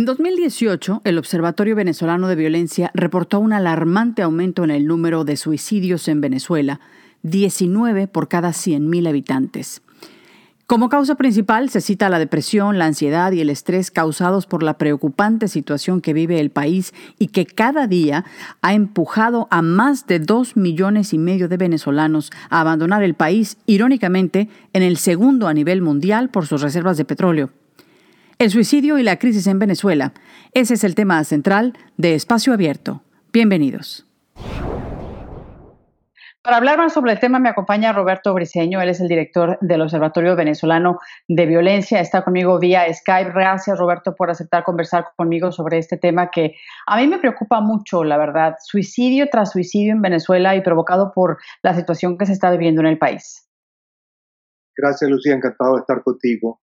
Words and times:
En 0.00 0.06
2018, 0.06 1.02
el 1.04 1.18
Observatorio 1.18 1.76
Venezolano 1.76 2.26
de 2.26 2.34
Violencia 2.34 2.90
reportó 2.94 3.38
un 3.38 3.52
alarmante 3.52 4.22
aumento 4.22 4.64
en 4.64 4.70
el 4.70 4.86
número 4.86 5.24
de 5.24 5.36
suicidios 5.36 6.08
en 6.08 6.22
Venezuela, 6.22 6.80
19 7.22 8.08
por 8.08 8.26
cada 8.26 8.48
100.000 8.48 9.06
habitantes. 9.06 9.82
Como 10.66 10.88
causa 10.88 11.16
principal 11.16 11.68
se 11.68 11.82
cita 11.82 12.08
la 12.08 12.18
depresión, 12.18 12.78
la 12.78 12.86
ansiedad 12.86 13.30
y 13.32 13.42
el 13.42 13.50
estrés 13.50 13.90
causados 13.90 14.46
por 14.46 14.62
la 14.62 14.78
preocupante 14.78 15.48
situación 15.48 16.00
que 16.00 16.14
vive 16.14 16.40
el 16.40 16.48
país 16.48 16.94
y 17.18 17.26
que 17.26 17.44
cada 17.44 17.86
día 17.86 18.24
ha 18.62 18.72
empujado 18.72 19.48
a 19.50 19.60
más 19.60 20.06
de 20.06 20.18
2 20.18 20.56
millones 20.56 21.12
y 21.12 21.18
medio 21.18 21.46
de 21.46 21.58
venezolanos 21.58 22.30
a 22.48 22.62
abandonar 22.62 23.02
el 23.02 23.12
país, 23.12 23.58
irónicamente, 23.66 24.48
en 24.72 24.82
el 24.82 24.96
segundo 24.96 25.46
a 25.46 25.52
nivel 25.52 25.82
mundial 25.82 26.30
por 26.30 26.46
sus 26.46 26.62
reservas 26.62 26.96
de 26.96 27.04
petróleo. 27.04 27.50
El 28.40 28.48
suicidio 28.48 28.96
y 28.96 29.02
la 29.02 29.18
crisis 29.18 29.46
en 29.48 29.58
Venezuela. 29.58 30.14
Ese 30.54 30.72
es 30.72 30.82
el 30.82 30.94
tema 30.94 31.22
central 31.24 31.74
de 31.98 32.14
Espacio 32.14 32.54
Abierto. 32.54 33.02
Bienvenidos. 33.34 34.06
Para 36.42 36.56
hablar 36.56 36.78
más 36.78 36.94
sobre 36.94 37.12
el 37.12 37.20
tema 37.20 37.38
me 37.38 37.50
acompaña 37.50 37.92
Roberto 37.92 38.32
Briceño, 38.32 38.80
él 38.80 38.88
es 38.88 39.00
el 39.02 39.08
director 39.08 39.58
del 39.60 39.82
Observatorio 39.82 40.36
Venezolano 40.36 41.00
de 41.28 41.44
Violencia, 41.44 42.00
está 42.00 42.24
conmigo 42.24 42.58
vía 42.58 42.90
Skype. 42.90 43.30
Gracias 43.30 43.78
Roberto 43.78 44.14
por 44.14 44.30
aceptar 44.30 44.64
conversar 44.64 45.08
conmigo 45.16 45.52
sobre 45.52 45.76
este 45.76 45.98
tema 45.98 46.30
que 46.30 46.54
a 46.86 46.96
mí 46.96 47.06
me 47.08 47.18
preocupa 47.18 47.60
mucho, 47.60 48.04
la 48.04 48.16
verdad, 48.16 48.54
suicidio 48.64 49.28
tras 49.30 49.50
suicidio 49.50 49.92
en 49.92 50.00
Venezuela 50.00 50.56
y 50.56 50.62
provocado 50.62 51.12
por 51.14 51.36
la 51.62 51.74
situación 51.74 52.16
que 52.16 52.24
se 52.24 52.32
está 52.32 52.50
viviendo 52.50 52.80
en 52.80 52.86
el 52.86 52.96
país. 52.96 53.46
Gracias 54.74 55.10
Lucía, 55.10 55.34
encantado 55.34 55.74
de 55.74 55.80
estar 55.80 56.02
contigo. 56.02 56.58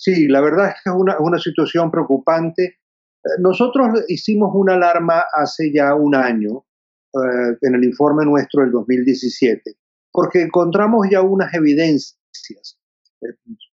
Sí, 0.00 0.28
la 0.28 0.40
verdad 0.40 0.68
es 0.68 0.74
que 0.82 0.88
es 0.88 0.96
una, 0.96 1.38
situación 1.38 1.90
preocupante. 1.90 2.64
Eh, 2.64 3.28
nosotros 3.38 4.02
hicimos 4.08 4.50
una 4.54 4.74
alarma 4.74 5.24
hace 5.30 5.70
ya 5.70 5.94
un 5.94 6.14
año 6.14 6.64
eh, 7.12 7.56
en 7.60 7.74
el 7.74 7.84
informe 7.84 8.24
nuestro 8.24 8.62
del 8.62 8.70
2017, 8.70 9.74
porque 10.10 10.40
encontramos 10.40 11.06
ya 11.10 11.20
unas 11.20 11.52
evidencias 11.52 12.78
eh, 13.20 13.26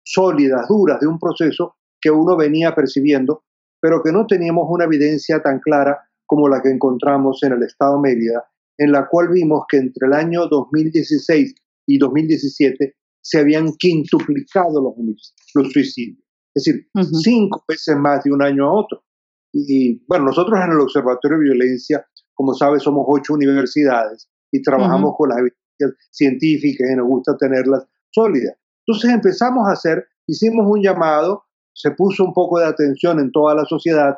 sólidas, 0.02 0.66
duras 0.70 1.02
de 1.02 1.08
un 1.08 1.20
proceso 1.20 1.76
que 2.00 2.10
uno 2.10 2.38
venía 2.38 2.74
percibiendo, 2.74 3.44
pero 3.82 4.02
que 4.02 4.14
no 4.14 4.26
teníamos 4.26 4.68
una 4.70 4.86
evidencia 4.86 5.42
tan 5.42 5.60
clara 5.60 6.10
como 6.26 6.48
la 6.48 6.62
que 6.62 6.70
encontramos 6.70 7.44
en 7.44 7.52
el 7.52 7.64
estado 7.64 8.00
Mérida, 8.00 8.50
en 8.78 8.94
la 8.94 9.10
cual 9.10 9.28
vimos 9.28 9.66
que 9.68 9.76
entre 9.76 10.08
el 10.08 10.14
año 10.14 10.48
2016 10.48 11.54
y 11.86 11.98
2017 11.98 12.96
se 13.24 13.40
habían 13.40 13.74
quintuplicado 13.80 14.82
los, 14.82 15.34
los 15.56 15.72
suicidios. 15.72 16.20
Es 16.54 16.66
decir, 16.66 16.88
cinco 17.24 17.64
veces 17.68 17.96
más 17.96 18.24
de 18.24 18.32
un 18.32 18.44
año 18.44 18.66
a 18.66 18.74
otro. 18.74 19.04
Y 19.52 20.04
bueno, 20.08 20.26
nosotros 20.26 20.60
en 20.64 20.72
el 20.72 20.80
Observatorio 20.80 21.38
de 21.38 21.44
Violencia, 21.46 22.06
como 22.34 22.54
sabes, 22.54 22.84
somos 22.84 23.06
ocho 23.08 23.34
universidades 23.34 24.30
y 24.52 24.62
trabajamos 24.62 25.16
con 25.18 25.30
las 25.30 25.40
evidencias 25.40 26.10
científicas 26.12 26.90
y 26.92 26.96
nos 26.96 27.08
gusta 27.08 27.38
tenerlas 27.38 27.86
sólidas. 28.12 28.56
Entonces 28.86 29.12
empezamos 29.12 29.68
a 29.68 29.74
hacer, 29.74 30.06
hicimos 30.28 30.66
un 30.70 30.82
llamado, 30.82 31.44
se 31.74 31.92
puso 31.92 32.26
un 32.26 32.34
poco 32.34 32.60
de 32.60 32.66
atención 32.66 33.20
en 33.20 33.32
toda 33.32 33.56
la 33.56 33.66
sociedad 33.66 34.18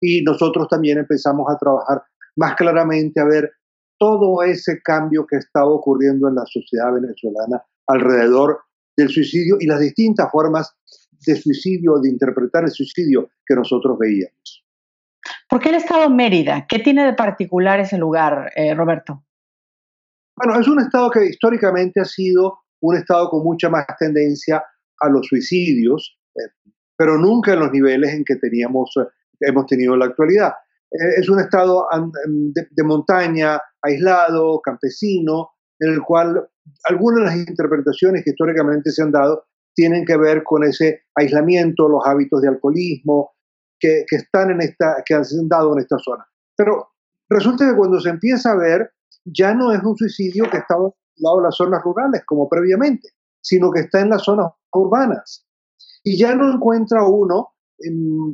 y 0.00 0.22
nosotros 0.22 0.68
también 0.68 0.98
empezamos 0.98 1.46
a 1.50 1.58
trabajar 1.58 2.02
más 2.36 2.54
claramente 2.54 3.20
a 3.20 3.24
ver 3.24 3.50
todo 3.98 4.42
ese 4.42 4.80
cambio 4.82 5.26
que 5.26 5.36
estaba 5.36 5.68
ocurriendo 5.68 6.28
en 6.28 6.36
la 6.36 6.44
sociedad 6.46 6.92
venezolana 6.92 7.62
alrededor 7.86 8.60
del 8.96 9.08
suicidio 9.08 9.56
y 9.60 9.66
las 9.66 9.80
distintas 9.80 10.30
formas 10.30 10.74
de 11.26 11.36
suicidio, 11.36 11.98
de 12.00 12.10
interpretar 12.10 12.64
el 12.64 12.70
suicidio 12.70 13.30
que 13.44 13.54
nosotros 13.54 13.98
veíamos. 13.98 14.64
¿Por 15.48 15.60
qué 15.60 15.70
el 15.70 15.76
Estado 15.76 16.08
Mérida? 16.10 16.66
¿Qué 16.68 16.78
tiene 16.78 17.04
de 17.04 17.14
particular 17.14 17.80
ese 17.80 17.98
lugar, 17.98 18.50
eh, 18.54 18.74
Roberto? 18.74 19.24
Bueno, 20.36 20.60
es 20.60 20.68
un 20.68 20.80
Estado 20.80 21.10
que 21.10 21.24
históricamente 21.24 22.00
ha 22.00 22.04
sido 22.04 22.58
un 22.80 22.96
Estado 22.96 23.28
con 23.30 23.42
mucha 23.42 23.68
más 23.68 23.86
tendencia 23.98 24.62
a 25.00 25.08
los 25.08 25.26
suicidios, 25.26 26.18
eh, 26.34 26.72
pero 26.96 27.16
nunca 27.16 27.54
en 27.54 27.60
los 27.60 27.72
niveles 27.72 28.12
en 28.12 28.24
que 28.24 28.36
teníamos, 28.36 28.92
eh, 28.98 29.06
hemos 29.40 29.66
tenido 29.66 29.94
en 29.94 30.00
la 30.00 30.06
actualidad. 30.06 30.52
es 30.90 31.28
un 31.28 31.40
Estado 31.40 31.86
de 32.52 32.84
montaña, 32.84 33.60
aislado, 33.82 34.60
campesino, 34.60 35.50
en 35.80 35.92
el 35.92 36.02
cual 36.02 36.48
algunas 36.84 37.20
de 37.20 37.26
las 37.26 37.48
interpretaciones 37.48 38.24
que 38.24 38.30
históricamente 38.30 38.90
se 38.90 39.02
han 39.02 39.12
dado 39.12 39.44
tienen 39.74 40.04
que 40.04 40.16
ver 40.16 40.42
con 40.42 40.64
ese 40.64 41.02
aislamiento, 41.14 41.88
los 41.88 42.04
hábitos 42.06 42.40
de 42.40 42.48
alcoholismo 42.48 43.32
que, 43.78 44.04
están 44.10 44.50
en 44.52 44.62
esta, 44.62 45.02
que 45.04 45.14
han 45.14 45.22
dado 45.48 45.74
en 45.74 45.80
esta 45.80 45.98
zona. 45.98 46.26
Pero 46.56 46.88
resulta 47.28 47.68
que 47.68 47.76
cuando 47.76 48.00
se 48.00 48.08
empieza 48.08 48.52
a 48.52 48.56
ver, 48.56 48.90
ya 49.24 49.54
no 49.54 49.72
es 49.72 49.82
un 49.82 49.96
suicidio 49.96 50.48
que 50.50 50.58
está 50.58 50.74
al 50.74 50.92
lado 51.16 51.36
de 51.38 51.42
las 51.42 51.56
zonas 51.56 51.82
rurales 51.82 52.22
como 52.24 52.48
previamente, 52.48 53.10
sino 53.40 53.70
que 53.70 53.80
está 53.80 54.00
en 54.00 54.10
las 54.10 54.22
zonas 54.22 54.50
urbanas. 54.72 55.46
Y 56.02 56.18
ya 56.18 56.34
no 56.34 56.52
encuentra 56.52 57.04
uno 57.04 57.52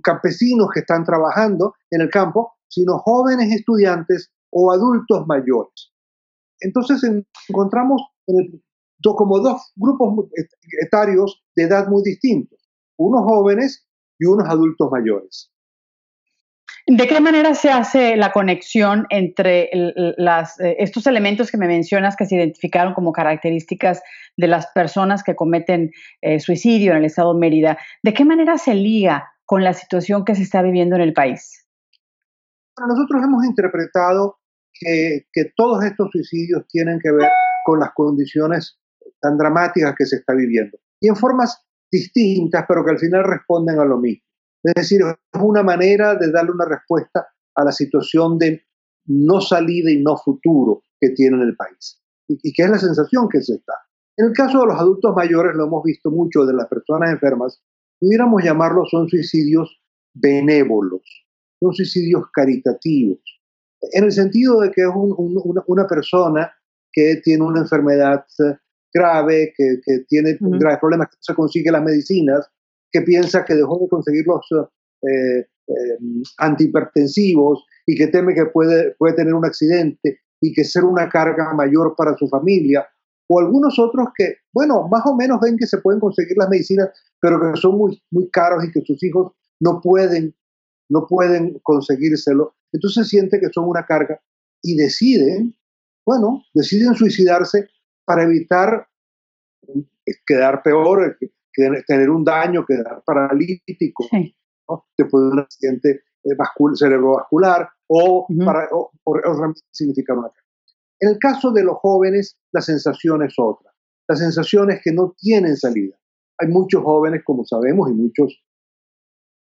campesinos 0.03 0.69
que 0.73 0.81
están 0.81 1.05
trabajando 1.05 1.75
en 1.91 2.03
el 2.03 2.11
campo, 2.11 2.55
sino 2.69 2.99
jóvenes 2.99 3.53
estudiantes 3.53 4.31
o 4.51 4.73
adultos 4.73 5.27
mayores. 5.27 5.92
Entonces 6.63 7.03
encontramos 7.49 8.03
como 9.17 9.41
dos 9.41 9.73
grupos 9.77 10.27
etarios 10.87 11.43
de 11.57 11.65
edad 11.65 11.89
muy 11.89 12.03
distintos, 12.05 12.59
unos 12.97 13.23
jóvenes 13.25 13.87
y 14.19 14.27
unos 14.27 14.49
adultos 14.49 14.89
mayores. 14.91 15.53
¿De 16.87 17.07
qué 17.07 17.21
manera 17.21 17.55
se 17.55 17.71
hace 17.71 18.17
la 18.17 18.33
conexión 18.33 19.07
entre 19.09 19.71
las, 20.17 20.59
eh, 20.59 20.77
estos 20.81 21.07
elementos 21.07 21.51
que 21.51 21.57
me 21.57 21.69
mencionas 21.69 22.17
que 22.17 22.27
se 22.27 22.35
identificaron 22.35 22.93
como 22.93 23.13
características 23.13 24.03
de 24.37 24.49
las 24.49 24.67
personas 24.69 25.23
que 25.23 25.37
cometen 25.37 25.93
eh, 26.21 26.41
suicidio 26.41 26.93
en 26.93 26.99
el 26.99 27.05
estado 27.05 27.35
de 27.35 27.41
Mérida? 27.41 27.79
¿De 28.03 28.13
qué 28.13 28.25
manera 28.25 28.59
se 28.59 28.75
liga 28.75 29.33
con 29.45 29.63
la 29.63 29.75
situación 29.75 30.25
que 30.25 30.35
se 30.35 30.43
está 30.43 30.61
viviendo 30.61 30.97
en 30.97 31.03
el 31.03 31.13
país? 31.13 31.61
nosotros 32.81 33.23
hemos 33.23 33.45
interpretado 33.45 34.39
que, 34.79 35.53
todos 35.57 35.85
estos 35.85 36.11
suicidios 36.11 36.67
tienen 36.69 36.99
que 37.03 37.13
ver 37.13 37.29
con 37.65 37.81
las 37.81 37.91
condiciones 37.95 38.79
tan 39.21 39.37
dramáticas 39.37 39.95
que 39.97 40.07
se 40.07 40.17
está 40.17 40.35
viviendo. 40.35 40.79
Y 41.01 41.09
en 41.09 41.17
formas 41.17 41.65
distintas, 41.91 42.65
pero 42.67 42.85
que 42.85 42.93
al 42.93 42.99
final 42.99 43.25
responden 43.25 43.79
a 43.79 43.85
lo 43.85 43.99
mismo. 43.99 44.25
Es 44.63 44.75
decir, 44.75 45.01
es 45.03 45.41
una 45.41 45.63
manera 45.63 46.15
de 46.15 46.31
darle 46.31 46.53
una 46.53 46.65
respuesta 46.65 47.27
a 47.55 47.65
la 47.65 47.73
situación 47.73 48.39
de 48.39 48.63
no 49.07 49.41
salida 49.41 49.91
y 49.91 50.03
no 50.03 50.17
futuro 50.17 50.85
que 51.01 51.11
tiene 51.11 51.43
el 51.43 51.57
país. 51.57 52.01
Y, 52.29 52.39
y 52.43 52.53
que 52.53 52.63
es 52.63 52.71
la 52.71 52.79
sensación 52.79 53.29
que 53.29 53.43
se 53.43 53.55
está. 53.55 53.75
En 54.17 54.27
el 54.27 54.33
caso 54.33 54.61
de 54.61 54.67
los 54.67 54.79
adultos 54.79 55.15
mayores, 55.17 55.55
lo 55.55 55.67
hemos 55.67 55.83
visto 55.83 56.11
mucho 56.11 56.45
de 56.45 56.55
las 56.55 56.69
personas 56.69 57.11
enfermas, 57.11 57.63
pudiéramos 57.99 58.43
llamarlos 58.43 58.89
son 58.91 59.09
suicidios 59.09 59.81
benévolos, 60.13 61.03
son 61.61 61.73
suicidios 61.73 62.25
caritativos, 62.33 63.21
en 63.91 64.05
el 64.05 64.13
sentido 64.13 64.61
de 64.61 64.71
que 64.71 64.83
es 64.83 64.91
una, 64.95 65.87
persona 65.87 66.53
que 66.93 67.21
tiene 67.23 67.45
una 67.45 67.61
enfermedad 67.61 68.25
eh, 68.39 68.57
grave, 68.93 69.53
que, 69.57 69.81
tiene 70.09 70.37
graves 70.41 70.79
problemas, 70.79 71.09
que 71.09 71.17
no 71.17 71.23
se 71.23 71.35
consigue 71.35 71.73
las 71.73 71.83
medicinas, 71.83 72.49
que 72.91 73.03
piensa 73.03 73.45
que 73.45 73.55
dejó 73.55 73.79
de 73.81 73.89
conseguir 73.89 74.25
los 74.27 74.47
eh, 75.03 75.41
eh, 75.41 75.99
antihipertensivos 76.39 77.65
y 77.87 77.97
que 77.97 78.09
teme 78.09 78.35
que 78.35 78.47
puede, 78.47 78.95
puede 78.99 79.15
tener 79.15 79.35
un 79.35 79.45
accidente 79.45 80.21
y 80.41 80.53
que 80.53 80.65
ser 80.65 80.85
una 80.85 81.09
carga 81.09 81.53
mayor 81.55 81.95
para 81.97 82.17
su 82.17 82.29
familia, 82.29 82.87
o 83.29 83.41
algunos 83.41 83.79
otros 83.79 84.09
que, 84.15 84.37
bueno, 84.53 84.89
más 84.89 85.03
o 85.07 85.17
menos 85.17 85.41
ven 85.41 85.57
que 85.57 85.67
se 85.67 85.79
pueden 85.79 86.01
conseguir 86.01 86.37
las 86.37 86.49
medicinas, 86.49 86.91
pero 87.21 87.41
que 87.41 87.59
son 87.59 87.79
muy, 87.79 88.03
muy 88.11 88.29
caros 88.31 88.65
y 88.65 88.71
que 88.71 88.83
sus 88.83 89.03
hijos 89.03 89.33
no 89.61 89.81
pueden, 89.81 90.35
no 90.91 91.07
pueden 91.07 91.59
conseguírselo 91.63 92.55
entonces 92.73 93.09
siente 93.09 93.39
que 93.39 93.49
son 93.53 93.69
una 93.69 93.85
carga 93.85 94.21
y 94.63 94.77
deciden, 94.77 95.55
bueno, 96.07 96.43
deciden 96.55 96.95
suicidarse 96.95 97.69
para 98.05 98.25
evitar 98.25 98.89
quedar 100.27 100.63
peor, 100.63 101.17
tener 101.87 102.11
un 102.11 102.25
daño, 102.25 102.65
quedar 102.67 103.03
paralítico, 103.05 104.07
después 104.97 105.25
de 105.25 105.31
un 105.31 105.39
accidente 105.41 106.03
eh, 106.25 106.37
cerebrovascular 106.75 107.69
o, 107.89 108.27
para, 108.45 108.69
significar 109.71 110.19
una 110.19 110.29
carga. 110.29 110.43
En 111.01 111.11
el 111.11 111.19
caso 111.19 111.51
de 111.53 111.65
los 111.65 111.77
jóvenes, 111.79 112.39
la 112.53 112.61
sensación 112.61 113.23
es 113.23 113.35
otra. 113.37 113.73
La 114.09 114.17
sensación 114.17 114.71
es 114.71 114.81
que 114.83 114.93
no 114.93 115.15
tienen 115.19 115.57
salida. 115.57 115.97
Hay 116.39 116.49
muchos 116.49 116.83
jóvenes, 116.83 117.23
como 117.25 117.45
sabemos, 117.45 117.91
y 117.91 117.95
muchos 117.95 118.45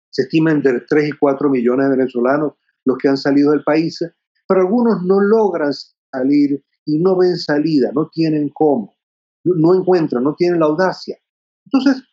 se 0.09 0.23
estiman 0.23 0.57
entre 0.57 0.81
3 0.81 1.09
y 1.09 1.11
4 1.11 1.49
millones 1.49 1.89
de 1.89 1.97
venezolanos 1.97 2.53
los 2.89 2.97
que 2.97 3.07
han 3.07 3.17
salido 3.17 3.51
del 3.51 3.63
país, 3.63 3.99
pero 4.47 4.61
algunos 4.61 5.03
no 5.03 5.21
logran 5.21 5.71
salir 6.11 6.63
y 6.85 6.99
no 6.99 7.17
ven 7.17 7.37
salida, 7.37 7.91
no 7.93 8.09
tienen 8.09 8.49
cómo, 8.49 8.97
no, 9.45 9.75
encuentran, 9.75 10.23
no 10.23 10.35
tienen 10.35 10.59
la 10.59 10.65
audacia. 10.65 11.17
Entonces, 11.65 12.03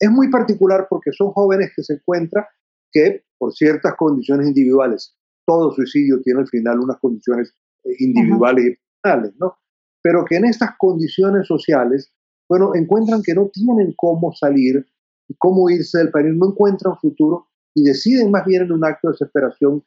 es 0.00 0.10
muy 0.10 0.30
particular 0.30 0.86
porque 0.88 1.12
son 1.12 1.30
jóvenes 1.32 1.72
que 1.76 1.82
se 1.82 1.94
encuentran 1.94 2.44
que 2.90 3.24
por 3.38 3.52
ciertas 3.52 3.94
condiciones 3.96 4.46
individuales, 4.46 5.16
todo 5.46 5.72
suicidio 5.72 6.20
tiene 6.22 6.40
al 6.40 6.48
final 6.48 6.80
unas 6.80 6.98
condiciones 7.00 7.54
eh, 7.84 7.94
individuales 7.98 8.64
y 8.64 8.76
personales, 9.02 9.34
¿no? 9.38 9.56
Pero 10.02 10.24
que 10.24 10.36
en 10.36 10.46
estas 10.46 10.70
condiciones 10.78 11.46
sociales, 11.46 12.12
bueno, 12.48 12.74
encuentran 12.74 13.22
que 13.22 13.34
no 13.34 13.50
tienen 13.52 13.94
cómo 13.96 14.32
salir, 14.32 14.86
cómo 15.38 15.68
irse 15.70 15.98
del 15.98 16.10
país, 16.10 16.34
no 16.34 16.50
encuentran 16.50 16.96
futuro 16.98 17.48
y 17.74 17.84
deciden 17.84 18.30
más 18.30 18.44
bien 18.44 18.62
en 18.62 18.72
un 18.72 18.84
acto 18.84 19.08
de 19.08 19.12
desesperación, 19.12 19.84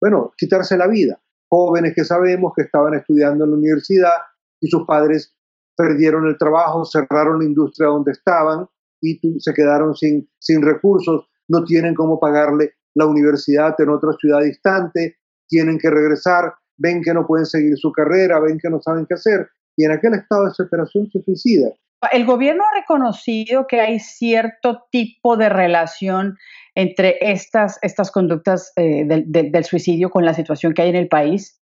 bueno, 0.00 0.32
quitarse 0.36 0.76
la 0.76 0.86
vida. 0.86 1.20
Jóvenes 1.48 1.94
que 1.94 2.04
sabemos 2.04 2.52
que 2.56 2.62
estaban 2.62 2.94
estudiando 2.94 3.44
en 3.44 3.50
la 3.50 3.56
universidad 3.56 4.12
y 4.60 4.68
sus 4.68 4.86
padres 4.86 5.34
perdieron 5.76 6.26
el 6.26 6.38
trabajo, 6.38 6.84
cerraron 6.84 7.40
la 7.40 7.44
industria 7.44 7.88
donde 7.88 8.12
estaban 8.12 8.66
y 9.00 9.18
se 9.40 9.52
quedaron 9.52 9.94
sin, 9.94 10.28
sin 10.38 10.62
recursos, 10.62 11.26
no 11.48 11.64
tienen 11.64 11.94
cómo 11.94 12.18
pagarle 12.18 12.74
la 12.94 13.06
universidad 13.06 13.74
en 13.78 13.90
otra 13.90 14.12
ciudad 14.18 14.40
distante, 14.40 15.18
tienen 15.48 15.78
que 15.78 15.90
regresar, 15.90 16.54
ven 16.76 17.02
que 17.02 17.12
no 17.12 17.26
pueden 17.26 17.44
seguir 17.44 17.76
su 17.76 17.92
carrera, 17.92 18.40
ven 18.40 18.58
que 18.58 18.70
no 18.70 18.80
saben 18.80 19.06
qué 19.06 19.14
hacer 19.14 19.48
y 19.76 19.84
en 19.84 19.92
aquel 19.92 20.14
estado 20.14 20.42
de 20.42 20.48
desesperación 20.50 21.10
se 21.10 21.22
suicida. 21.22 21.70
El 22.12 22.26
gobierno 22.26 22.64
ha 22.64 22.80
reconocido 22.80 23.66
que 23.66 23.80
hay 23.80 23.98
cierto 23.98 24.86
tipo 24.90 25.36
de 25.36 25.48
relación 25.48 26.36
entre 26.74 27.18
estas, 27.20 27.78
estas 27.82 28.10
conductas 28.10 28.72
eh, 28.76 29.04
del, 29.06 29.30
del, 29.30 29.64
suicidio 29.64 30.10
con 30.10 30.24
la 30.24 30.34
situación 30.34 30.74
que 30.74 30.82
hay 30.82 30.90
en 30.90 30.96
el 30.96 31.08
país. 31.08 31.60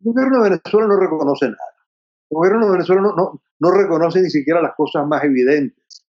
El 0.00 0.12
gobierno 0.12 0.42
de 0.42 0.50
Venezuela 0.50 0.86
no 0.86 1.00
reconoce 1.00 1.46
nada. 1.46 1.74
El 2.30 2.36
gobierno 2.36 2.66
de 2.66 2.72
Venezuela 2.72 3.02
no, 3.02 3.14
no, 3.14 3.42
no 3.60 3.70
reconoce 3.70 4.20
ni 4.20 4.30
siquiera 4.30 4.62
las 4.62 4.74
cosas 4.76 5.06
más 5.06 5.24
evidentes, 5.24 6.06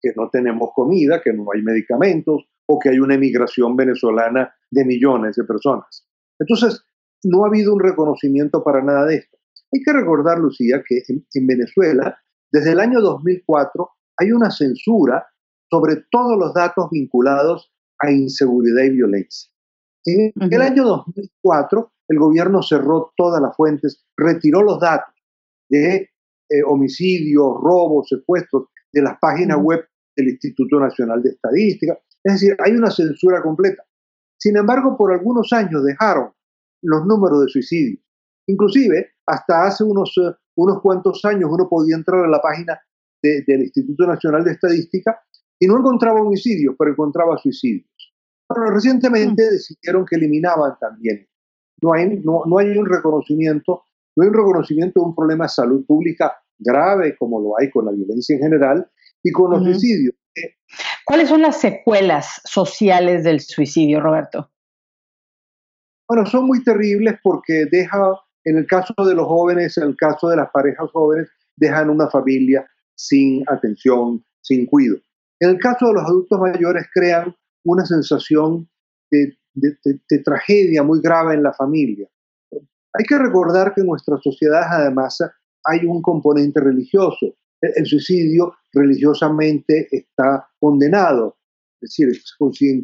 que 0.00 0.12
no 0.16 0.28
tenemos 0.30 0.70
comida, 0.74 1.20
que 1.22 1.32
no 1.32 1.46
hay 1.54 1.62
medicamentos 1.62 2.44
o 2.66 2.78
que 2.78 2.90
hay 2.90 2.98
una 2.98 3.14
emigración 3.14 3.76
venezolana 3.76 4.54
de 4.70 4.84
millones 4.84 5.36
de 5.36 5.44
personas. 5.44 6.06
Entonces, 6.38 6.84
no 7.24 7.44
ha 7.44 7.48
habido 7.48 7.74
un 7.74 7.80
reconocimiento 7.80 8.62
para 8.62 8.82
nada 8.82 9.06
de 9.06 9.16
esto. 9.16 9.38
Hay 9.72 9.82
que 9.82 9.92
recordar, 9.92 10.38
Lucía, 10.38 10.82
que 10.86 11.02
en, 11.08 11.46
Venezuela, 11.46 12.18
desde 12.50 12.72
el 12.72 12.80
año 12.80 13.00
2004, 13.00 13.90
hay 14.18 14.32
una 14.32 14.50
censura 14.50 15.26
sobre 15.70 16.04
todos 16.10 16.38
los 16.38 16.54
datos 16.54 16.88
vinculados 16.90 17.72
a 18.00 18.10
inseguridad 18.10 18.84
y 18.84 18.90
violencia. 18.90 19.50
En 20.04 20.32
el 20.52 20.62
año 20.62 20.84
2004, 20.84 21.92
el 22.08 22.18
gobierno 22.18 22.62
cerró 22.62 23.12
todas 23.16 23.42
las 23.42 23.54
fuentes, 23.54 24.04
retiró 24.16 24.62
los 24.62 24.80
datos 24.80 25.14
de 25.68 26.10
eh, 26.48 26.62
homicidios, 26.66 27.56
robos, 27.60 28.08
secuestros 28.08 28.68
de 28.92 29.02
las 29.02 29.18
páginas 29.20 29.58
web 29.60 29.86
del 30.16 30.28
Instituto 30.30 30.80
Nacional 30.80 31.22
de 31.22 31.30
Estadística. 31.30 31.98
Es 32.24 32.34
decir, 32.34 32.56
hay 32.58 32.72
una 32.72 32.90
censura 32.90 33.42
completa. 33.42 33.82
Sin 34.38 34.56
embargo, 34.56 34.96
por 34.96 35.12
algunos 35.12 35.52
años 35.52 35.84
dejaron 35.84 36.32
los 36.82 37.04
números 37.04 37.42
de 37.42 37.48
suicidios. 37.48 38.00
Inclusive, 38.46 39.12
hasta 39.26 39.66
hace 39.66 39.84
unos, 39.84 40.14
eh, 40.16 40.34
unos 40.56 40.80
cuantos 40.80 41.22
años 41.24 41.50
uno 41.52 41.68
podía 41.68 41.96
entrar 41.96 42.24
a 42.24 42.28
la 42.28 42.40
página 42.40 42.80
del 43.20 43.62
Instituto 43.62 44.06
Nacional 44.06 44.44
de 44.44 44.52
Estadística 44.52 45.20
y 45.58 45.66
no 45.66 45.78
encontraba 45.78 46.20
homicidios, 46.20 46.74
pero 46.78 46.92
encontraba 46.92 47.36
suicidios. 47.38 47.88
Pero 48.48 48.70
recientemente 48.70 49.42
mm. 49.42 49.50
decidieron 49.50 50.06
que 50.06 50.16
eliminaban 50.16 50.76
también. 50.80 51.26
No 51.80 51.92
hay, 51.92 52.20
no, 52.24 52.42
no 52.46 52.58
hay 52.58 52.76
un 52.76 52.86
reconocimiento, 52.86 53.84
no 54.16 54.22
hay 54.22 54.28
un 54.28 54.34
reconocimiento 54.34 55.00
de 55.00 55.06
un 55.06 55.14
problema 55.14 55.44
de 55.44 55.50
salud 55.50 55.84
pública 55.86 56.32
grave 56.58 57.16
como 57.16 57.40
lo 57.40 57.58
hay 57.58 57.70
con 57.70 57.86
la 57.86 57.92
violencia 57.92 58.34
en 58.34 58.42
general 58.42 58.90
y 59.22 59.30
con 59.30 59.50
los 59.50 59.62
suicidios. 59.62 60.14
¿Cuáles 61.04 61.28
son 61.28 61.42
las 61.42 61.60
secuelas 61.60 62.40
sociales 62.44 63.24
del 63.24 63.40
suicidio, 63.40 64.00
Roberto? 64.00 64.50
Bueno, 66.08 66.26
son 66.26 66.46
muy 66.46 66.62
terribles 66.62 67.16
porque 67.22 67.66
deja, 67.70 67.98
en 68.44 68.58
el 68.58 68.66
caso 68.66 68.94
de 69.04 69.14
los 69.14 69.26
jóvenes, 69.26 69.76
en 69.78 69.88
el 69.88 69.96
caso 69.96 70.28
de 70.28 70.36
las 70.36 70.50
parejas 70.50 70.90
jóvenes, 70.92 71.28
dejan 71.56 71.90
una 71.90 72.08
familia 72.08 72.66
sin 72.94 73.44
atención, 73.48 74.24
sin 74.40 74.66
cuidado. 74.66 75.00
En 75.40 75.50
el 75.50 75.58
caso 75.58 75.88
de 75.88 75.94
los 75.94 76.04
adultos 76.04 76.40
mayores, 76.40 76.86
crean 76.92 77.34
una 77.64 77.84
sensación 77.86 78.68
de, 79.10 79.36
tragedia 80.24 80.82
muy 80.82 81.00
grave 81.00 81.34
en 81.34 81.42
la 81.42 81.52
familia. 81.52 82.08
Hay 82.50 83.04
que 83.04 83.18
recordar 83.18 83.74
que 83.74 83.82
en 83.82 83.86
nuestras 83.86 84.20
sociedades, 84.22 84.68
además, 84.70 85.18
hay 85.64 85.84
un 85.86 86.02
componente 86.02 86.60
religioso. 86.60 87.34
El, 87.60 87.86
suicidio 87.86 88.54
religiosamente 88.72 89.88
está 89.90 90.48
condenado, 90.60 91.36
es 91.80 91.90
decir, 91.90 92.14
se 92.14 92.34
considera, 92.38 92.80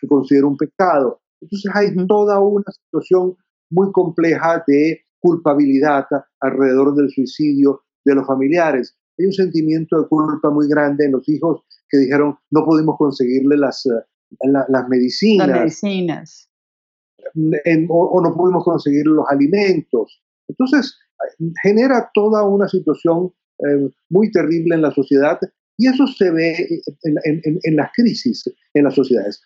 se 0.00 0.06
considera 0.06 0.46
un 0.46 0.56
pecado. 0.56 1.20
Entonces 1.40 1.70
hay 1.74 2.06
toda 2.06 2.40
una 2.40 2.64
situación 2.70 3.36
muy 3.70 3.90
compleja 3.92 4.62
de 4.66 5.02
culpabilidad 5.18 6.06
alrededor 6.40 6.94
del 6.94 7.10
suicidio 7.10 7.82
de 8.04 8.14
los 8.14 8.26
familiares. 8.26 8.96
Hay 9.18 9.26
un 9.26 9.32
sentimiento 9.32 10.00
de 10.00 10.08
culpa 10.08 10.50
muy 10.50 10.68
grande 10.68 11.06
en 11.06 11.12
los 11.12 11.28
hijos 11.28 11.62
que 11.88 11.98
dijeron 11.98 12.36
no 12.50 12.64
pudimos 12.64 12.96
conseguirle 12.98 13.56
las, 13.56 13.86
eh, 13.86 14.48
las 14.48 14.88
medicinas. 14.88 15.48
Las 15.48 15.58
medicinas. 15.60 16.50
o, 17.88 18.20
no 18.22 18.34
pudimos 18.34 18.64
conseguir 18.64 19.06
los 19.06 19.26
alimentos. 19.28 20.22
Entonces, 20.48 20.98
genera 21.62 22.10
toda 22.14 22.44
una 22.44 22.68
situación 22.68 23.32
eh, 23.58 23.90
muy 24.08 24.30
terrible 24.30 24.74
en 24.76 24.82
la 24.82 24.90
sociedad 24.92 25.38
y 25.76 25.88
eso 25.88 26.06
se 26.06 26.30
ve 26.30 26.82
en, 27.04 27.58
en, 27.62 27.76
las 27.76 27.90
crisis 27.94 28.44
en 28.74 28.84
las 28.84 28.94
sociedades. 28.94 29.40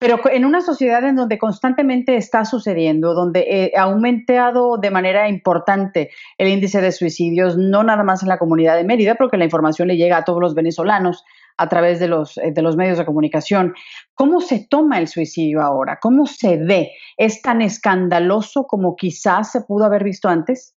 Pero 0.00 0.20
en 0.30 0.44
una 0.44 0.60
sociedad 0.60 1.02
en 1.04 1.16
donde 1.16 1.38
constantemente 1.38 2.16
está 2.16 2.44
sucediendo, 2.44 3.14
donde 3.14 3.40
eh, 3.40 3.72
ha 3.76 3.82
aumentado 3.82 4.76
de 4.78 4.92
manera 4.92 5.28
importante 5.28 6.10
el 6.36 6.48
índice 6.48 6.80
de 6.80 6.92
suicidios, 6.92 7.56
no 7.56 7.82
nada 7.82 8.04
más 8.04 8.22
en 8.22 8.28
la 8.28 8.38
comunidad 8.38 8.76
de 8.76 8.84
Mérida, 8.84 9.16
porque 9.16 9.36
la 9.36 9.44
información 9.44 9.88
le 9.88 9.96
llega 9.96 10.18
a 10.18 10.24
todos 10.24 10.40
los 10.40 10.54
venezolanos 10.54 11.24
a 11.58 11.68
través 11.68 12.00
de 12.00 12.08
los, 12.08 12.38
eh, 12.38 12.52
de 12.52 12.62
los 12.62 12.76
medios 12.76 12.98
de 12.98 13.04
comunicación. 13.04 13.74
¿Cómo 14.14 14.40
se 14.40 14.66
toma 14.68 14.98
el 14.98 15.08
suicidio 15.08 15.60
ahora? 15.60 15.98
¿Cómo 16.00 16.26
se 16.26 16.56
ve? 16.56 16.92
¿Es 17.16 17.42
tan 17.42 17.60
escandaloso 17.60 18.66
como 18.66 18.96
quizás 18.96 19.52
se 19.52 19.62
pudo 19.62 19.84
haber 19.84 20.04
visto 20.04 20.28
antes? 20.28 20.74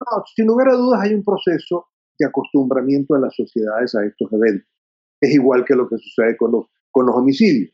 No, 0.00 0.24
sin 0.34 0.46
lugar 0.46 0.70
a 0.70 0.76
dudas 0.76 1.00
hay 1.02 1.14
un 1.14 1.22
proceso 1.22 1.86
de 2.18 2.26
acostumbramiento 2.26 3.14
en 3.14 3.22
las 3.22 3.36
sociedades 3.36 3.94
a 3.94 4.04
estos 4.04 4.32
eventos. 4.32 4.68
Es 5.20 5.34
igual 5.34 5.64
que 5.64 5.74
lo 5.74 5.88
que 5.88 5.96
sucede 5.98 6.36
con 6.36 6.52
los, 6.52 6.66
con 6.90 7.06
los 7.06 7.14
homicidios 7.14 7.72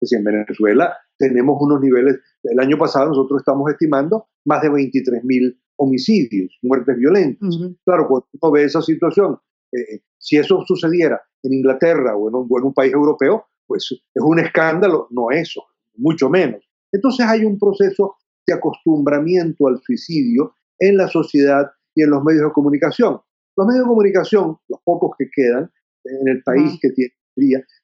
es 0.00 0.12
en 0.12 0.24
Venezuela 0.24 0.94
tenemos 1.20 1.58
unos 1.60 1.80
niveles, 1.82 2.18
el 2.44 2.58
año 2.58 2.78
pasado 2.78 3.10
nosotros 3.10 3.42
estamos 3.42 3.70
estimando 3.70 4.28
más 4.46 4.62
de 4.62 4.70
23 4.70 5.22
mil 5.22 5.60
homicidios, 5.76 6.58
muertes 6.62 6.96
violentas. 6.96 7.56
Claro, 7.84 8.08
cuando 8.08 8.26
uno 8.40 8.52
ve 8.52 8.64
esa 8.64 8.80
situación, 8.80 9.38
eh, 9.72 10.00
si 10.18 10.36
eso 10.36 10.64
sucediera 10.66 11.20
en 11.42 11.54
Inglaterra 11.54 12.16
o 12.16 12.28
en, 12.28 12.34
un, 12.34 12.48
en 12.58 12.64
un 12.64 12.74
país 12.74 12.92
europeo, 12.92 13.46
pues 13.66 13.86
es 13.90 14.22
un 14.22 14.38
escándalo, 14.40 15.06
no 15.10 15.30
eso, 15.30 15.64
mucho 15.94 16.28
menos. 16.28 16.68
Entonces 16.92 17.26
hay 17.26 17.44
un 17.44 17.58
proceso 17.58 18.16
de 18.46 18.54
acostumbramiento 18.54 19.68
al 19.68 19.80
suicidio 19.80 20.54
en 20.78 20.96
la 20.96 21.08
sociedad 21.08 21.70
y 21.94 22.02
en 22.02 22.10
los 22.10 22.22
medios 22.24 22.44
de 22.44 22.52
comunicación. 22.52 23.20
Los 23.56 23.66
medios 23.66 23.84
de 23.84 23.88
comunicación, 23.88 24.56
los 24.68 24.80
pocos 24.84 25.12
que 25.18 25.26
quedan 25.32 25.70
en 26.04 26.28
el 26.28 26.42
país 26.42 26.78
que 26.80 26.90
tiene, 26.90 27.12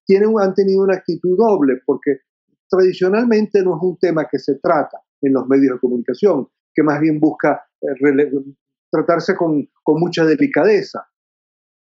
tienen, 0.04 0.32
han 0.40 0.54
tenido 0.54 0.82
una 0.82 0.96
actitud 0.96 1.36
doble, 1.36 1.80
porque 1.84 2.20
tradicionalmente 2.68 3.62
no 3.62 3.76
es 3.76 3.82
un 3.82 3.98
tema 3.98 4.26
que 4.30 4.38
se 4.38 4.56
trata 4.56 4.98
en 5.22 5.32
los 5.32 5.46
medios 5.46 5.74
de 5.74 5.80
comunicación, 5.80 6.48
que 6.74 6.82
más 6.82 7.00
bien 7.00 7.20
busca 7.20 7.64
eh, 7.80 8.30
tratarse 8.90 9.34
con, 9.36 9.68
con, 9.82 10.00
mucha 10.00 10.24
delicadeza. 10.24 11.06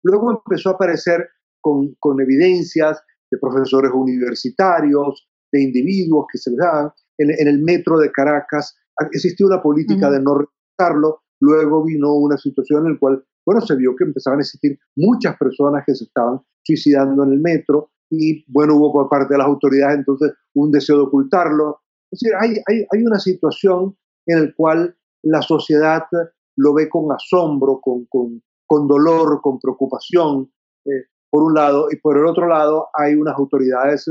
Luego 0.04 0.32
empezó 0.32 0.70
a 0.70 0.74
aparecer 0.74 1.30
con, 1.62 1.96
con, 2.00 2.22
evidencias 2.22 3.02
de 3.32 3.38
profesores 3.38 3.92
universitarios, 3.94 5.28
de 5.52 5.62
individuos 5.62 6.26
que 6.32 6.38
se 6.38 6.52
les 6.52 6.60
daban. 6.60 6.92
En, 7.18 7.32
en 7.32 7.48
el 7.48 7.62
metro 7.62 8.00
de 8.00 8.12
Caracas 8.12 8.78
existió 9.12 9.48
una 9.48 9.62
política 9.62 10.10
de 10.10 10.22
no 10.22 10.40
respetarlo, 10.40 11.24
luego 11.42 11.84
vino 11.84 12.14
una 12.14 12.38
situación 12.38 12.86
en 12.86 12.94
la 12.94 13.00
cual, 13.00 13.26
bueno, 13.46 13.62
se 13.62 13.76
vio 13.76 13.96
que 13.96 14.06
empezaban 14.06 14.40
a 14.40 14.42
existir 14.42 14.78
muchas 14.96 15.38
personas 15.38 15.84
que 15.86 15.96
se 15.96 16.06
estaban 16.06 16.40
suicidando 16.64 17.24
en 17.24 17.34
el 17.34 17.40
metro, 17.40 17.92
y 18.10 18.44
bueno, 18.52 18.76
hubo 18.76 18.92
por 18.92 19.10
parte 19.10 19.34
de 19.34 19.38
las 19.38 19.48
autoridades 19.48 20.00
entonces 20.00 20.34
un 20.56 20.72
deseo 20.72 20.98
de 20.98 21.04
ocultarlo. 21.04 21.82
Es 22.12 22.20
decir, 22.20 22.36
hay, 22.40 22.56
hay, 22.68 22.86
hay 22.92 23.04
una 23.04 23.20
situación 23.20 23.96
en 24.26 24.46
la 24.46 24.54
cual 24.56 24.98
la 25.24 25.42
sociedad 25.42 26.04
lo 26.58 26.74
ve 26.74 26.90
con 26.90 27.12
asombro, 27.12 27.80
con, 27.80 28.06
con, 28.06 28.42
con 28.70 28.88
dolor, 28.88 29.42
con 29.42 29.60
preocupación, 29.60 30.52
eh, 30.86 31.06
por 31.32 31.42
un 31.42 31.56
lado, 31.56 31.88
y 31.92 31.96
por 31.98 32.18
el 32.18 32.26
otro 32.28 32.48
lado 32.48 32.90
hay 32.94 33.16
unas 33.16 33.36
autoridades 33.36 34.06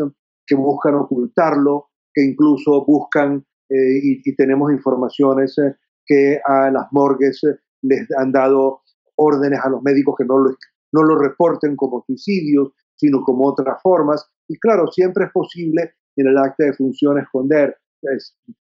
que 0.44 0.56
buscan 0.56 0.96
ocultarlo, 0.96 1.90
que 2.12 2.24
incluso 2.24 2.84
buscan, 2.84 3.46
eh, 3.70 4.00
y, 4.02 4.34
tenemos 4.34 4.72
informaciones 4.72 5.56
eh, 5.58 5.76
que 6.04 6.40
a 6.44 6.72
las 6.72 6.86
morgues 6.90 7.40
les 7.82 8.08
han 8.18 8.32
dado 8.32 8.80
órdenes 9.16 9.60
a 9.62 9.68
los 9.68 9.80
médicos 9.82 10.16
que 10.18 10.24
no 10.24 10.38
lo, 10.38 11.18
reporten 11.18 11.76
como 11.76 12.02
suicidios, 12.04 12.72
sino 12.96 13.22
como 13.22 13.46
otras 13.46 13.80
formas. 13.80 14.28
Y 14.48 14.58
claro, 14.58 14.88
siempre 14.88 15.26
es 15.26 15.30
posible 15.30 15.92
en 16.16 16.26
el 16.26 16.36
acta 16.36 16.64
de 16.64 16.72
función 16.72 17.18
esconder. 17.18 17.76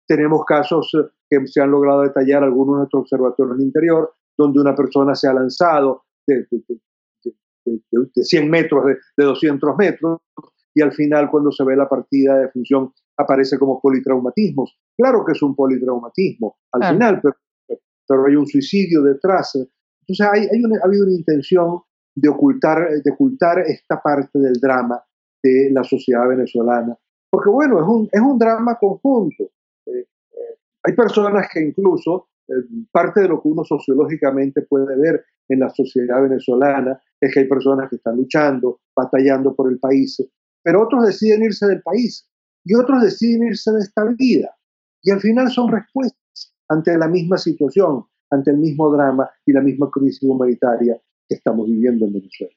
tenemos 0.07 0.45
casos 0.45 0.93
que 1.29 1.47
se 1.49 1.61
han 1.61 1.73
logrado 1.73 2.03
detallar 2.03 2.45
algunos 2.45 2.75
de 2.75 2.79
nuestros 2.79 3.03
observatorios 3.03 3.57
el 3.57 3.65
interior, 3.65 4.13
donde 4.41 4.61
una 4.61 4.75
persona 4.75 5.15
se 5.15 5.29
ha 5.29 5.35
lanzado 5.35 6.05
de, 6.27 6.47
de 6.51 8.25
100 8.25 8.51
metros, 8.51 8.85
de, 9.17 9.25
200 9.25 9.77
metros, 9.77 10.21
y 10.75 10.81
al 10.81 10.93
final 10.93 11.31
cuando 11.31 11.53
se 11.53 11.63
ve 11.65 11.77
la 11.77 11.89
partida 11.89 12.39
de 12.39 12.49
función 12.49 12.93
aparece 13.19 13.59
como 13.59 13.81
politraumatismos. 13.81 14.79
Claro 14.97 15.25
que 15.25 15.33
es 15.33 15.43
un 15.43 15.55
politraumatismo 15.55 16.57
al 16.73 16.95
final, 16.95 17.21
pero, 17.23 17.37
pero, 18.09 18.27
hay 18.27 18.37
un 18.37 18.47
suicidio 18.47 19.03
detrás. 19.03 19.55
Entonces 19.57 20.27
hay, 20.27 20.41
hay 20.43 20.63
ha 20.83 20.87
habido 20.87 21.05
una 21.05 21.15
intención 21.15 21.81
de 22.15 22.29
ocultar, 22.29 22.89
de 23.05 23.11
ocultar 23.11 23.59
esta 23.61 24.01
parte 24.01 24.39
del 24.39 24.55
drama 24.55 25.03
de 25.43 25.71
la 25.71 25.85
sociedad 25.85 26.27
venezolana. 26.29 26.97
Porque 27.31 27.51
bueno, 27.51 27.79
es 27.81 27.87
un, 27.87 28.09
es 28.11 28.21
un 28.21 28.39
drama 28.39 28.77
conjunto. 28.79 29.45
Eh, 29.87 30.01
eh, 30.01 30.59
hay 30.83 30.95
personas 30.95 31.49
que 31.53 31.61
incluso, 31.61 32.30
parte 32.91 33.21
de 33.21 33.29
lo 33.29 33.41
que 33.41 33.49
uno 33.49 33.65
sociológicamente 33.65 34.63
puede 34.63 34.97
ver 34.97 35.25
en 35.49 35.61
la 35.61 35.71
sociedad 35.71 36.23
venezolana 36.23 37.01
es 37.21 37.33
que 37.33 37.41
hay 37.41 37.49
personas 37.49 37.91
que 37.91 37.97
están 37.97 38.17
luchando, 38.17 38.81
batallando 38.95 39.55
por 39.55 39.71
el 39.71 39.79
país, 39.79 40.23
pero 40.63 40.83
otros 40.83 41.07
deciden 41.07 41.45
irse 41.45 41.67
del 41.67 41.83
país 41.83 42.29
y 42.65 42.75
otros 42.75 43.03
deciden 43.03 43.49
irse 43.49 43.73
de 43.73 43.81
esta 43.81 44.05
vida. 44.17 44.55
Y 45.03 45.11
al 45.11 45.21
final 45.21 45.51
son 45.51 45.71
respuestas 45.71 46.55
ante 46.69 46.97
la 46.97 47.09
misma 47.09 47.39
situación, 47.39 48.05
ante 48.31 48.51
el 48.51 48.59
mismo 48.59 48.91
drama 48.91 49.31
y 49.47 49.53
la 49.53 49.61
misma 49.61 49.91
crisis 49.91 50.23
humanitaria 50.23 51.01
que 51.29 51.35
estamos 51.35 51.67
viviendo 51.67 52.07
en 52.07 52.13
Venezuela. 52.13 52.55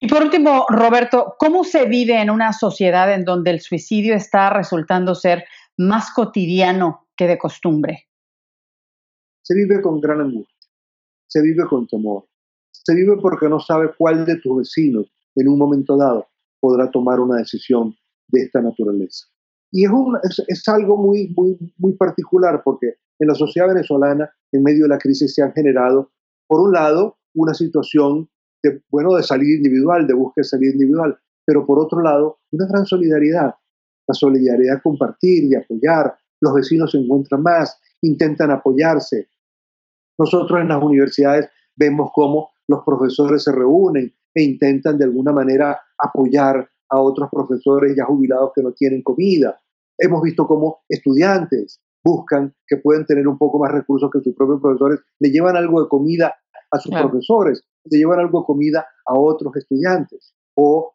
Y 0.00 0.08
por 0.08 0.22
último, 0.22 0.66
Roberto, 0.68 1.36
¿cómo 1.38 1.62
se 1.62 1.86
vive 1.86 2.20
en 2.20 2.28
una 2.28 2.52
sociedad 2.52 3.12
en 3.14 3.24
donde 3.24 3.52
el 3.52 3.60
suicidio 3.60 4.16
está 4.16 4.50
resultando 4.50 5.14
ser 5.14 5.44
más 5.76 6.10
cotidiano 6.12 7.06
que 7.16 7.28
de 7.28 7.38
costumbre? 7.38 8.08
Se 9.42 9.54
vive 9.54 9.80
con 9.80 10.00
gran 10.00 10.20
angustia, 10.20 10.70
se 11.26 11.42
vive 11.42 11.66
con 11.66 11.86
temor, 11.86 12.24
se 12.70 12.94
vive 12.94 13.16
porque 13.20 13.48
no 13.48 13.60
sabe 13.60 13.90
cuál 13.96 14.24
de 14.24 14.36
tus 14.36 14.58
vecinos 14.58 15.12
en 15.34 15.48
un 15.48 15.58
momento 15.58 15.96
dado 15.96 16.26
podrá 16.60 16.90
tomar 16.90 17.20
una 17.20 17.38
decisión 17.38 17.94
de 18.28 18.42
esta 18.42 18.60
naturaleza. 18.60 19.26
Y 19.72 19.84
es, 20.48 20.68
algo 20.68 20.96
muy, 20.96 21.34
muy, 21.78 21.92
particular 21.94 22.62
porque 22.62 22.94
en 23.18 23.28
la 23.28 23.34
sociedad 23.34 23.68
venezolana, 23.68 24.30
en 24.52 24.62
medio 24.62 24.84
de 24.84 24.90
la 24.90 24.98
crisis, 24.98 25.34
se 25.34 25.42
han 25.42 25.52
generado, 25.52 26.12
por 26.46 26.60
un 26.60 26.72
lado, 26.72 27.16
una 27.34 27.54
situación 27.54 28.28
de, 28.62 28.82
bueno, 28.90 29.14
de 29.16 29.22
salida 29.22 29.56
individual, 29.56 30.06
de 30.06 30.14
búsqueda 30.14 30.42
de 30.42 30.48
salida 30.48 30.72
individual, 30.72 31.18
pero 31.44 31.66
por 31.66 31.78
otro 31.78 32.02
lado, 32.02 32.38
una 32.50 32.66
gran 32.66 32.84
solidaridad, 32.84 33.54
la 34.06 34.14
solidaridad 34.14 34.82
compartir, 34.82 35.48
de 35.48 35.56
apoyar, 35.56 36.14
los 36.40 36.54
vecinos 36.54 36.90
se 36.90 36.98
encuentran 36.98 37.42
más, 37.42 37.80
intentan 38.02 38.50
apoyarse. 38.50 39.30
Nosotros 40.18 40.60
en 40.60 40.68
las 40.68 40.82
universidades 40.82 41.48
vemos 41.76 42.10
cómo 42.14 42.50
los 42.68 42.82
profesores 42.84 43.44
se 43.44 43.52
reúnen 43.52 44.12
e 44.34 44.42
intentan 44.42 44.98
de 44.98 45.04
alguna 45.04 45.32
manera 45.32 45.80
apoyar 45.98 46.68
a 46.88 47.00
otros 47.00 47.28
profesores 47.30 47.94
ya 47.96 48.04
jubilados 48.04 48.52
que 48.54 48.62
no 48.62 48.72
tienen 48.72 49.02
comida. 49.02 49.58
Hemos 49.98 50.22
visto 50.22 50.46
cómo 50.46 50.80
estudiantes 50.88 51.80
buscan 52.04 52.54
que 52.66 52.76
pueden 52.78 53.06
tener 53.06 53.26
un 53.28 53.38
poco 53.38 53.58
más 53.58 53.70
recursos 53.70 54.10
que 54.10 54.20
sus 54.20 54.34
propios 54.34 54.60
profesores, 54.60 55.00
le 55.20 55.30
llevan 55.30 55.56
algo 55.56 55.82
de 55.82 55.88
comida 55.88 56.34
a 56.70 56.78
sus 56.78 56.92
profesores, 56.92 57.62
le 57.84 57.98
llevan 57.98 58.18
algo 58.18 58.40
de 58.40 58.46
comida 58.46 58.86
a 59.06 59.18
otros 59.18 59.54
estudiantes. 59.56 60.34
O 60.54 60.94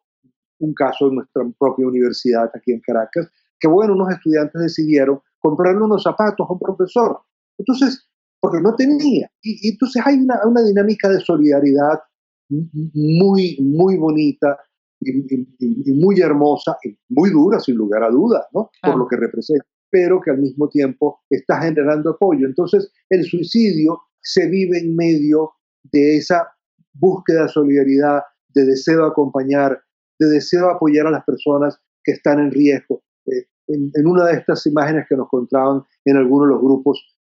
un 0.60 0.74
caso 0.74 1.08
en 1.08 1.16
nuestra 1.16 1.42
propia 1.58 1.86
universidad 1.86 2.50
aquí 2.54 2.72
en 2.72 2.80
Caracas, 2.80 3.28
que 3.58 3.68
bueno, 3.68 3.94
unos 3.94 4.10
estudiantes 4.10 4.60
decidieron 4.60 5.20
comprarle 5.38 5.82
unos 5.82 6.02
zapatos 6.02 6.46
a 6.48 6.52
un 6.52 6.58
profesor. 6.58 7.20
Entonces, 7.58 8.08
porque 8.40 8.60
no 8.60 8.74
tenía. 8.74 9.30
Y, 9.42 9.70
entonces 9.70 10.02
hay 10.04 10.16
una, 10.16 10.40
una, 10.46 10.62
dinámica 10.62 11.08
de 11.08 11.20
solidaridad 11.20 12.00
muy, 12.48 13.58
muy 13.60 13.96
bonita 13.96 14.58
y, 15.00 15.92
muy 15.92 16.20
hermosa 16.20 16.76
y 16.82 16.96
muy 17.08 17.30
dura, 17.30 17.60
sin 17.60 17.76
lugar 17.76 18.02
a 18.02 18.10
dudas, 18.10 18.46
¿no? 18.52 18.70
Por 18.82 18.96
lo 18.96 19.06
que 19.06 19.16
representa, 19.16 19.64
pero 19.90 20.20
que 20.20 20.30
al 20.30 20.38
mismo 20.38 20.68
tiempo 20.68 21.20
está 21.30 21.60
generando 21.60 22.10
apoyo. 22.10 22.46
Entonces, 22.46 22.90
el 23.08 23.24
suicidio 23.24 24.00
se 24.20 24.48
vive 24.48 24.78
en 24.78 24.94
medio 24.94 25.52
de 25.92 26.16
esa 26.16 26.48
búsqueda 26.94 27.42
de 27.42 27.48
solidaridad, 27.48 28.22
de 28.54 28.64
deseo 28.64 29.02
de 29.02 29.08
acompañar, 29.08 29.80
de 30.18 30.26
deseo 30.26 30.66
de 30.66 30.72
apoyar 30.72 31.06
a 31.06 31.10
las 31.10 31.24
personas 31.24 31.78
que 32.02 32.12
están 32.12 32.40
en 32.40 32.50
riesgo. 32.50 33.02
Eh, 33.26 33.46
en, 33.68 34.06
una 34.06 34.26
de 34.26 34.34
estas 34.34 34.66
imágenes 34.66 35.06
que 35.08 35.16
nos 35.16 35.26
encontraban 35.26 35.82
en 36.04 36.16
algunos 36.16 36.48
de 36.48 36.54
los 36.54 36.62
grupos, 36.62 37.17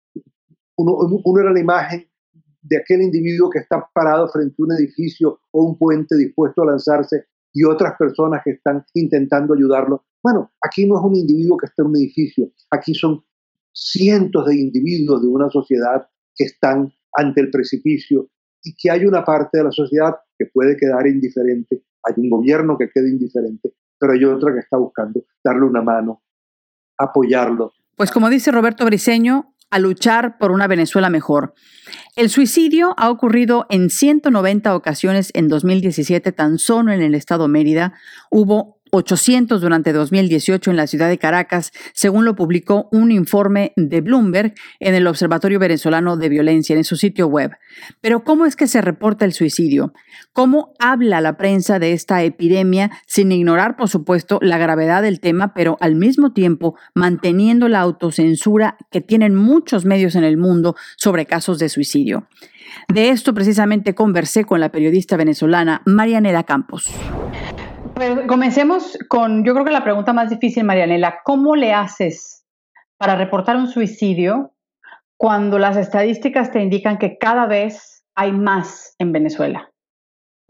uno, 0.76 1.40
era 1.40 1.52
la 1.52 1.61
imagen 1.61 2.06
de 2.62 2.78
aquel 2.78 3.02
individuo 3.02 3.49
que 3.50 3.61
está 3.61 3.88
parado 3.95 4.28
frente 4.28 4.56
a 4.59 4.64
un 4.64 4.73
edificio 4.73 5.40
o 5.52 5.64
un 5.64 5.78
puente 5.78 6.16
dispuesto 6.16 6.62
a 6.62 6.66
lanzarse 6.66 7.26
y 7.52 7.64
otras 7.64 7.95
personas 7.99 8.42
que 8.45 8.52
están 8.52 8.85
intentando 8.95 9.54
ayudarlo. 9.54 10.04
Bueno, 10.23 10.50
aquí 10.62 10.87
no 10.87 10.99
es 10.99 11.04
un 11.04 11.16
individuo 11.16 11.56
que 11.56 11.66
está 11.66 11.83
en 11.83 11.88
un 11.88 11.97
edificio, 11.97 12.50
aquí 12.71 12.95
son 12.95 13.25
cientos 13.73 14.47
de 14.47 14.56
individuos 14.56 15.23
de 15.23 15.28
una 15.28 15.49
sociedad 15.50 16.09
que 16.35 16.45
están 16.45 16.92
ante 17.12 17.40
el 17.40 17.50
precipicio 17.50 18.28
y 18.62 18.75
que 18.75 18.90
hay 18.90 19.06
una 19.06 19.25
parte 19.25 19.59
de 19.59 19.64
la 19.64 19.71
sociedad 19.71 20.16
que 20.37 20.47
puede 20.47 20.76
quedar 20.76 21.06
indiferente, 21.06 21.83
hay 22.02 22.14
un 22.16 22.30
gobierno 22.30 22.76
que 22.76 22.90
queda 22.90 23.09
indiferente, 23.09 23.75
pero 23.99 24.12
hay 24.12 24.25
otra 24.25 24.52
que 24.52 24.61
está 24.61 24.76
buscando 24.76 25.25
darle 25.42 25.66
una 25.66 25.83
mano, 25.83 26.23
apoyarlo. 26.99 27.73
Pues 27.97 28.11
como 28.11 28.28
dice 28.28 28.50
Roberto 28.50 28.85
Briceño, 28.85 29.54
a 29.76 29.78
luchar 29.78 30.38
por 30.38 30.52
una 30.52 30.66
Venezuela 30.66 31.11
mejor. 31.11 31.52
El 32.16 32.30
suicidio 32.30 32.95
ha 32.97 33.11
ocurrido 33.11 33.66
en 33.68 33.90
190 33.90 34.75
ocasiones 34.75 35.30
en 35.35 35.49
2017, 35.49 36.33
tan 36.33 36.59
solo 36.59 36.92
en 36.92 37.02
el 37.02 37.14
estado 37.14 37.47
Mérida. 37.47 37.92
Hubo 38.30 38.75
800 38.90 39.61
durante 39.61 39.93
2018 39.93 40.71
en 40.71 40.76
la 40.76 40.87
ciudad 40.87 41.09
de 41.09 41.19
Caracas, 41.19 41.73
según 41.93 42.25
lo 42.25 42.35
publicó 42.35 42.88
un 42.93 43.11
informe 43.11 43.73
de 43.76 44.00
Bloomberg 44.00 44.55
en 44.81 44.95
el 44.95 45.07
Observatorio 45.07 45.59
Venezolano 45.59 46.16
de 46.16 46.28
Violencia 46.28 46.76
en 46.76 46.85
su 46.85 46.97
sitio 46.97 47.26
web. 47.26 47.52
Pero 48.00 48.25
¿cómo 48.25 48.47
es 48.47 48.57
que 48.57 48.66
se 48.66 48.81
reporta 48.81 49.25
el 49.25 49.33
suicidio? 49.33 49.93
¿Cómo 50.33 50.75
habla 50.78 51.21
la 51.21 51.37
prensa 51.37 51.78
de 51.78 51.93
esta 51.93 52.23
epidemia 52.23 52.90
sin 53.07 53.33
ignorar, 53.33 53.76
por 53.76 53.88
supuesto, 53.88 54.38
la 54.43 54.59
gravedad 54.59 55.02
del 55.02 55.21
tema, 55.21 55.52
pero 55.55 55.76
al 55.81 55.95
mismo 55.95 56.33
tiempo 56.33 56.76
manteniendo 56.95 57.69
la 57.69 57.81
autocensura 57.81 58.76
que 58.90 59.00
tienen 59.00 59.35
muchos 59.35 59.85
medios 59.85 60.14
en 60.14 60.25
el 60.25 60.37
mundo 60.37 60.76
sobre 60.97 61.26
casos 61.26 61.59
de 61.59 61.69
suicidio? 61.69 62.28
De 62.88 63.11
esto 63.11 63.35
precisamente 63.35 63.95
conversé 63.95 64.45
con 64.45 64.61
la 64.61 64.71
periodista 64.71 65.16
venezolana 65.16 65.83
Marianela 65.87 66.45
Campos. 66.45 66.90
Pues 67.97 68.11
comencemos 68.29 68.99
con, 69.09 69.43
yo 69.43 69.55
creo 69.55 69.65
que 69.65 69.73
la 69.73 69.83
pregunta 69.83 70.12
más 70.12 70.29
difícil, 70.29 70.65
Marianela, 70.65 71.21
¿cómo 71.25 71.57
le 71.57 71.73
haces 71.73 72.45
para 72.99 73.17
reportar 73.17 73.57
un 73.57 73.69
suicidio 73.69 74.53
cuando 75.17 75.59
las 75.59 75.79
estadísticas 75.79 76.50
te 76.50 76.61
indican 76.61 76.99
que 76.99 77.17
cada 77.17 77.47
vez 77.47 78.05
hay 78.15 78.33
más 78.33 78.95
en 78.99 79.12
Venezuela? 79.12 79.73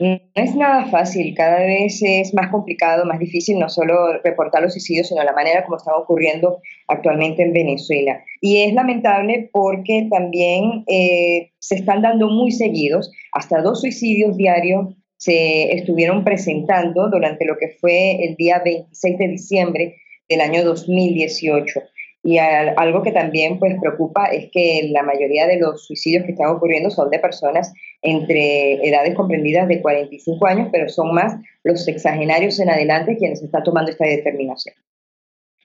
No 0.00 0.18
es 0.34 0.56
nada 0.56 0.86
fácil, 0.86 1.34
cada 1.36 1.60
vez 1.60 2.02
es 2.02 2.34
más 2.34 2.50
complicado, 2.50 3.04
más 3.04 3.20
difícil 3.20 3.60
no 3.60 3.68
solo 3.68 4.20
reportar 4.24 4.62
los 4.62 4.72
suicidios, 4.72 5.06
sino 5.06 5.22
la 5.22 5.32
manera 5.32 5.64
como 5.64 5.76
está 5.76 5.96
ocurriendo 5.96 6.58
actualmente 6.88 7.44
en 7.44 7.52
Venezuela. 7.52 8.24
Y 8.40 8.64
es 8.64 8.74
lamentable 8.74 9.50
porque 9.52 10.08
también 10.10 10.82
eh, 10.88 11.52
se 11.60 11.76
están 11.76 12.02
dando 12.02 12.28
muy 12.28 12.50
seguidos, 12.50 13.12
hasta 13.30 13.62
dos 13.62 13.82
suicidios 13.82 14.36
diarios 14.36 14.95
se 15.16 15.72
estuvieron 15.72 16.24
presentando 16.24 17.08
durante 17.08 17.44
lo 17.44 17.56
que 17.58 17.76
fue 17.80 18.24
el 18.24 18.36
día 18.36 18.60
26 18.64 19.18
de 19.18 19.28
diciembre 19.28 19.96
del 20.28 20.40
año 20.40 20.64
2018. 20.64 21.80
Y 22.22 22.38
algo 22.38 23.02
que 23.02 23.12
también 23.12 23.60
pues 23.60 23.76
preocupa 23.80 24.26
es 24.26 24.50
que 24.50 24.88
la 24.90 25.04
mayoría 25.04 25.46
de 25.46 25.58
los 25.58 25.86
suicidios 25.86 26.24
que 26.24 26.32
están 26.32 26.48
ocurriendo 26.48 26.90
son 26.90 27.08
de 27.08 27.20
personas 27.20 27.72
entre 28.02 28.84
edades 28.84 29.14
comprendidas 29.14 29.68
de 29.68 29.80
45 29.80 30.44
años, 30.46 30.68
pero 30.72 30.88
son 30.88 31.14
más 31.14 31.36
los 31.62 31.84
sexagenarios 31.84 32.58
en 32.58 32.70
adelante 32.70 33.16
quienes 33.16 33.42
están 33.42 33.62
tomando 33.62 33.92
esta 33.92 34.06
determinación. 34.06 34.74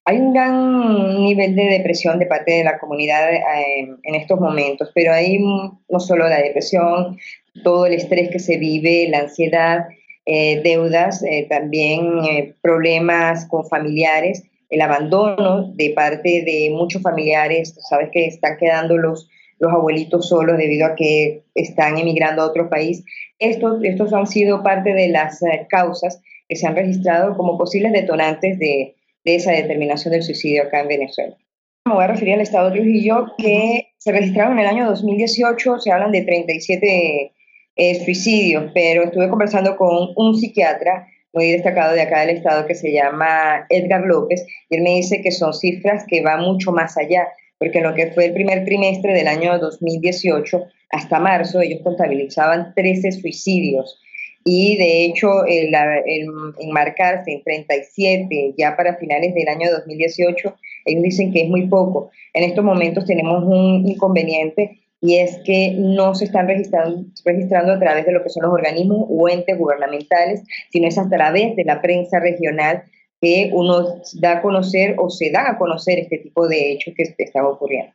Hay 0.06 0.18
un 0.18 0.34
gran 0.34 1.24
nivel 1.24 1.56
de 1.56 1.64
depresión 1.64 2.20
de 2.20 2.28
parte 2.28 2.52
de 2.52 2.64
la 2.64 2.78
comunidad 2.78 3.34
eh, 3.34 3.98
en 4.04 4.16
estos 4.16 4.40
momentos, 4.40 4.92
pero 4.94 5.14
hay 5.14 5.40
no 5.40 6.00
solo 6.00 6.28
la 6.28 6.42
depresión, 6.42 7.18
todo 7.64 7.86
el 7.86 7.94
estrés 7.94 8.30
que 8.30 8.40
se 8.40 8.58
vive, 8.58 9.08
la 9.10 9.20
ansiedad, 9.20 9.88
eh, 10.26 10.62
deudas, 10.64 11.24
eh, 11.24 11.48
también 11.50 12.24
eh, 12.26 12.56
problemas 12.62 13.46
con 13.48 13.68
familiares, 13.68 14.44
el 14.70 14.82
abandono 14.82 15.72
de 15.74 15.92
parte 15.92 16.44
de 16.46 16.70
muchos 16.72 17.02
familiares, 17.02 17.76
sabes 17.90 18.10
que 18.12 18.26
están 18.26 18.58
quedando 18.58 18.98
los, 18.98 19.30
los 19.60 19.72
abuelitos 19.72 20.30
solos 20.30 20.58
debido 20.58 20.86
a 20.86 20.96
que 20.96 21.44
están 21.54 21.98
emigrando 21.98 22.42
a 22.42 22.48
otro 22.48 22.70
país. 22.70 23.04
Estos, 23.38 23.84
estos 23.84 24.14
han 24.14 24.28
sido 24.28 24.64
parte 24.64 24.94
de 24.94 25.10
las 25.10 25.44
eh, 25.44 25.68
causas 25.70 26.22
que 26.48 26.56
se 26.56 26.66
han 26.66 26.76
registrado 26.76 27.36
como 27.36 27.58
posibles 27.58 27.92
detonantes 27.92 28.58
de, 28.60 28.96
de 29.26 29.36
esa 29.36 29.52
determinación 29.52 30.14
del 30.14 30.24
suicidio 30.24 30.64
acá 30.64 30.82
en 30.82 30.88
Venezuela. 30.88 31.38
Me 31.86 31.94
voy 31.94 32.04
a 32.04 32.08
referir 32.08 32.36
al 32.36 32.42
estado 32.42 32.70
de 32.70 32.78
Trujillo, 32.78 33.26
que 33.38 33.88
se 33.98 34.12
registraron 34.12 34.54
en 34.54 34.60
el 34.60 34.68
año 34.68 34.86
2018, 34.88 35.80
se 35.80 35.92
hablan 35.92 36.12
de 36.12 36.22
37 36.22 37.32
eh, 37.76 38.04
suicidios, 38.04 38.72
pero 38.74 39.04
estuve 39.04 39.30
conversando 39.30 39.76
con 39.78 40.10
un 40.16 40.36
psiquiatra 40.36 41.08
muy 41.34 41.52
destacado 41.52 41.94
de 41.94 42.02
acá 42.02 42.22
del 42.22 42.38
estado 42.38 42.66
que 42.66 42.76
se 42.76 42.92
llama 42.92 43.66
Edgar 43.70 44.02
López, 44.06 44.46
y 44.70 44.76
él 44.76 44.82
me 44.84 44.96
dice 44.96 45.22
que 45.22 45.32
son 45.32 45.54
cifras 45.54 46.04
que 46.08 46.22
van 46.22 46.42
mucho 46.42 46.72
más 46.72 46.98
allá, 46.98 47.28
porque 47.58 47.78
en 47.78 47.86
lo 47.86 47.94
que 47.94 48.12
fue 48.12 48.26
el 48.26 48.34
primer 48.34 48.66
trimestre 48.66 49.14
del 49.14 49.28
año 49.28 49.58
2018 49.60 50.64
hasta 50.90 51.20
marzo, 51.20 51.62
ellos 51.62 51.80
contabilizaban 51.84 52.74
13 52.76 53.12
suicidios. 53.14 54.00
Y 54.44 54.76
de 54.76 55.06
hecho, 55.06 55.46
el, 55.46 55.74
el 55.74 56.28
enmarcarse 56.60 57.32
en 57.32 57.44
37 57.44 58.56
ya 58.58 58.76
para 58.76 58.98
finales 58.98 59.34
del 59.36 59.48
año 59.48 59.72
2018, 59.72 60.56
ellos 60.86 61.04
dicen 61.04 61.32
que 61.32 61.44
es 61.44 61.50
muy 61.50 61.68
poco. 61.68 62.10
En 62.34 62.44
estos 62.44 62.66
momentos 62.66 63.06
tenemos 63.06 63.44
un 63.44 63.88
inconveniente 63.88 64.82
y 65.02 65.18
es 65.18 65.40
que 65.44 65.76
no 65.78 66.14
se 66.14 66.26
están 66.26 66.48
registrando, 66.48 67.04
registrando 67.26 67.74
a 67.74 67.80
través 67.80 68.06
de 68.06 68.12
lo 68.12 68.24
que 68.24 68.30
son 68.30 68.44
los 68.44 68.54
organismos 68.54 69.08
o 69.10 69.28
entes 69.28 69.58
gubernamentales, 69.58 70.44
sino 70.72 70.88
es 70.88 70.98
a 70.98 71.10
través 71.10 71.56
de 71.56 71.64
la 71.66 71.82
prensa 71.82 72.20
regional 72.20 72.84
que 73.20 73.50
uno 73.52 74.02
da 74.20 74.34
a 74.34 74.42
conocer 74.42 74.96
o 75.00 75.10
se 75.10 75.32
da 75.32 75.50
a 75.50 75.58
conocer 75.58 76.00
este 76.00 76.20
tipo 76.20 76.48
de 76.48 76.72
hechos 76.72 76.94
que 76.96 77.04
están 77.18 77.46
ocurriendo. 77.46 77.94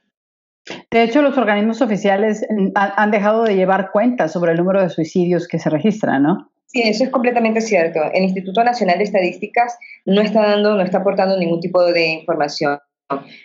De 0.91 1.03
hecho, 1.05 1.23
los 1.23 1.39
organismos 1.39 1.81
oficiales 1.81 2.45
han 2.75 3.11
dejado 3.13 3.45
de 3.45 3.55
llevar 3.55 3.93
cuenta 3.93 4.27
sobre 4.29 4.53
el 4.53 4.59
número 4.59 4.83
de 4.83 4.89
suicidios 4.89 5.47
que 5.47 5.61
se 5.61 5.71
registran, 5.71 6.25
¿no? 6.25 6.51
Sí, 6.67 6.83
eso 6.83 7.05
es 7.05 7.11
completamente 7.11 7.61
cierto. 7.61 8.01
El 8.13 8.25
Instituto 8.25 8.65
Nacional 8.65 8.99
de 8.99 9.05
Estadísticas 9.05 9.79
no 10.05 10.21
está 10.21 10.43
dando, 10.43 10.75
no 10.75 10.83
está 10.83 10.99
aportando 10.99 11.39
ningún 11.39 11.61
tipo 11.61 11.85
de 11.85 12.09
información. 12.09 12.81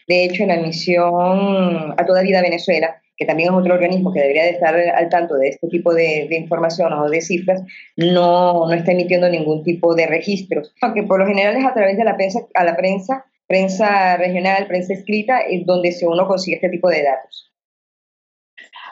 De 0.08 0.25
hecho, 0.25 0.41
en 0.41 0.50
la 0.50 0.58
misión 0.58 1.94
A 1.96 2.06
Toda 2.08 2.24
Vida 2.24 2.41
Venezuela, 2.41 3.00
que 3.22 3.28
también 3.28 3.50
es 3.50 3.56
otro 3.56 3.75
organismo 3.75 4.12
que 4.12 4.20
debería 4.20 4.46
de 4.46 4.50
estar 4.50 4.75
al 4.75 5.10
tanto 5.10 5.36
de 5.36 5.50
este 5.50 5.68
tipo 5.68 5.94
de, 5.94 6.28
información 6.32 6.92
o 6.92 7.08
de 7.08 7.22
cifras, 7.22 7.62
no, 7.96 8.66
no 8.66 8.74
está 8.74 8.94
emitiendo 8.94 9.30
ningún 9.30 9.62
tipo 9.62 9.94
de 9.94 10.08
registros. 10.08 10.74
Aunque 10.82 11.04
por 11.04 11.20
lo 11.20 11.28
general 11.28 11.56
es 11.56 11.63
a 11.63 11.75
través 11.75 11.98
de 11.98 12.04
la 12.04 12.18
prensa, 12.18 12.40
a 12.56 12.63
la 12.63 12.75
prensa, 12.75 13.25
prensa 13.46 14.18
regional, 14.18 14.66
prensa 14.66 14.94
escrita, 14.94 15.42
es 15.42 15.68
donde 15.68 15.96
uno 16.01 16.28
consigue 16.28 16.56
este 16.56 16.70
tipo 16.70 16.90
de 16.90 17.04
datos. 17.04 17.51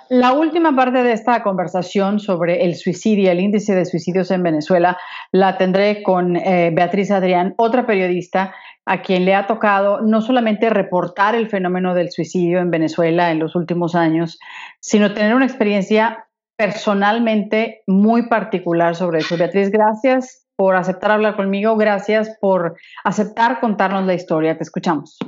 La 0.09 0.33
última 0.33 0.75
parte 0.75 1.01
de 1.01 1.12
esta 1.12 1.41
conversación 1.41 2.19
sobre 2.19 2.65
el 2.65 2.75
suicidio, 2.75 3.31
el 3.31 3.39
índice 3.39 3.74
de 3.74 3.86
suicidios 3.86 4.29
en 4.29 4.43
Venezuela, 4.43 4.95
la 5.31 5.57
tendré 5.57 6.03
con 6.03 6.36
eh, 6.36 6.69
Beatriz 6.71 7.09
Adrián, 7.09 7.55
otra 7.57 7.88
periodista 7.88 8.53
a 8.89 9.03
quien 9.03 9.24
le 9.24 9.36
ha 9.36 9.46
tocado 9.46 10.01
no 10.01 10.19
solamente 10.19 10.67
reportar 10.72 11.36
el 11.36 11.48
fenómeno 11.48 11.93
del 11.93 12.10
suicidio 12.12 12.58
en 12.58 12.72
Venezuela 12.72 13.29
en 13.29 13.38
los 13.38 13.55
últimos 13.55 13.93
años, 13.93 14.39
sino 14.79 15.13
tener 15.13 15.36
una 15.36 15.46
experiencia 15.46 16.25
personalmente 16.58 17.84
muy 17.86 18.27
particular 18.29 18.96
sobre 18.96 19.19
eso. 19.19 19.38
Beatriz, 19.38 19.69
gracias 19.69 20.48
por 20.55 20.75
aceptar 20.75 21.12
hablar 21.12 21.36
conmigo, 21.36 21.77
gracias 21.77 22.36
por 22.41 22.77
aceptar 23.03 23.60
contarnos 23.60 24.08
la 24.08 24.15
historia. 24.15 24.58
Te 24.58 24.63
escuchamos. 24.63 25.19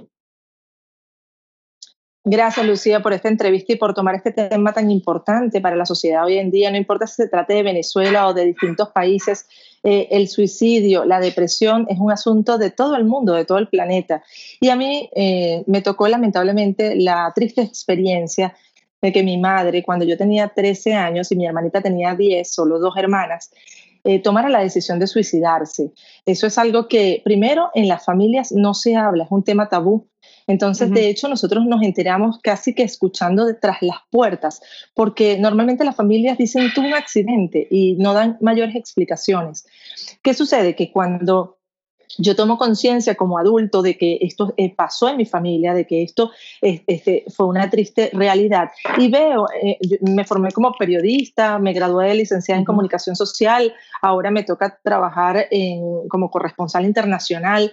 Gracias, 2.24 2.66
Lucía, 2.66 3.02
por 3.02 3.14
esta 3.14 3.30
entrevista 3.30 3.74
y 3.74 3.76
por 3.76 3.94
tomar 3.94 4.16
este 4.16 4.32
tema 4.32 4.74
tan 4.74 4.90
importante 4.90 5.62
para 5.62 5.76
la 5.76 5.86
sociedad 5.86 6.26
hoy 6.26 6.40
en 6.40 6.50
día. 6.50 6.72
No 6.72 6.78
importa 6.78 7.06
si 7.06 7.14
se 7.14 7.28
trate 7.28 7.54
de 7.54 7.62
Venezuela 7.62 8.28
o 8.28 8.34
de 8.34 8.46
distintos 8.46 8.90
países, 8.90 9.48
eh, 9.84 10.10
el 10.12 10.28
suicidio, 10.28 11.06
la 11.06 11.20
depresión 11.20 11.88
es 11.90 12.00
un 12.00 12.12
asunto 12.12 12.58
de 12.58 12.70
todo 12.70 12.96
el 12.96 13.06
mundo, 13.06 13.34
de 13.34 13.46
todo 13.46 13.58
el 13.58 13.68
planeta. 13.68 14.24
Y 14.60 14.70
a 14.70 14.76
mí 14.76 15.10
eh, 15.16 15.64
me 15.66 15.82
tocó 15.82 16.08
lamentablemente 16.08 16.96
la 16.96 17.32
triste 17.34 17.62
experiencia 17.62 18.56
de 19.02 19.12
que 19.12 19.24
mi 19.24 19.40
madre, 19.40 19.84
cuando 19.84 20.06
yo 20.06 20.18
tenía 20.18 20.50
13 20.50 20.94
años 20.94 21.32
y 21.32 21.36
mi 21.36 21.48
hermanita 21.48 21.82
tenía 21.82 22.14
10, 22.14 22.54
solo 22.54 22.78
dos 22.78 22.96
hermanas, 22.96 23.50
eh, 24.04 24.20
tomara 24.20 24.50
la 24.50 24.62
decisión 24.62 25.00
de 25.00 25.08
suicidarse. 25.08 25.92
Eso 26.26 26.46
es 26.46 26.58
algo 26.60 26.88
que 26.88 27.22
primero 27.24 27.72
en 27.74 27.88
las 27.88 28.06
familias 28.06 28.52
no 28.52 28.76
se 28.76 28.96
habla, 28.96 29.24
es 29.24 29.32
un 29.32 29.44
tema 29.44 29.70
tabú 29.70 30.08
entonces, 30.48 30.92
de 30.92 31.10
hecho, 31.10 31.28
nosotros 31.28 31.66
nos 31.66 31.84
enteramos 31.84 32.40
casi 32.42 32.74
que 32.74 32.84
escuchando 32.84 33.46
detrás 33.46 33.78
las 33.82 33.98
puertas, 34.10 34.62
porque 34.94 35.38
normalmente 35.38 35.86
las 35.86 35.96
familias 35.96 36.38
dicen 36.38 36.72
tuvo 36.74 36.88
un 36.88 36.94
accidente 36.94 37.68
y 37.70 37.96
no 37.96 38.14
dan 38.14 38.38
mayores 38.42 38.76
explicaciones. 38.76 39.66
¿Qué 40.22 40.34
sucede? 40.34 40.76
Que 40.76 40.92
cuando 40.92 41.58
yo 42.18 42.36
tomo 42.36 42.58
conciencia 42.58 43.16
como 43.16 43.38
adulto 43.38 43.82
de 43.82 43.98
que 43.98 44.18
esto 44.22 44.54
eh, 44.58 44.74
pasó 44.76 45.10
en 45.10 45.18
mi 45.18 45.26
familia, 45.26 45.74
de 45.74 45.88
que 45.88 46.04
esto 46.04 46.32
este, 46.62 47.26
fue 47.34 47.48
una 47.48 47.70
triste 47.70 48.10
realidad. 48.14 48.72
Y 48.98 49.10
veo, 49.10 49.46
eh, 49.64 49.78
me 50.02 50.26
formé 50.26 50.52
como 50.52 50.74
periodista, 50.74 51.58
me 51.60 51.74
gradué 51.74 52.10
de 52.10 52.16
licenciada 52.16 52.60
en 52.60 52.66
comunicación 52.66 53.16
social, 53.16 53.74
ahora 54.02 54.32
me 54.32 54.44
toca 54.44 54.80
trabajar 54.84 55.48
como 56.10 56.30
corresponsal 56.30 56.86
internacional 56.86 57.72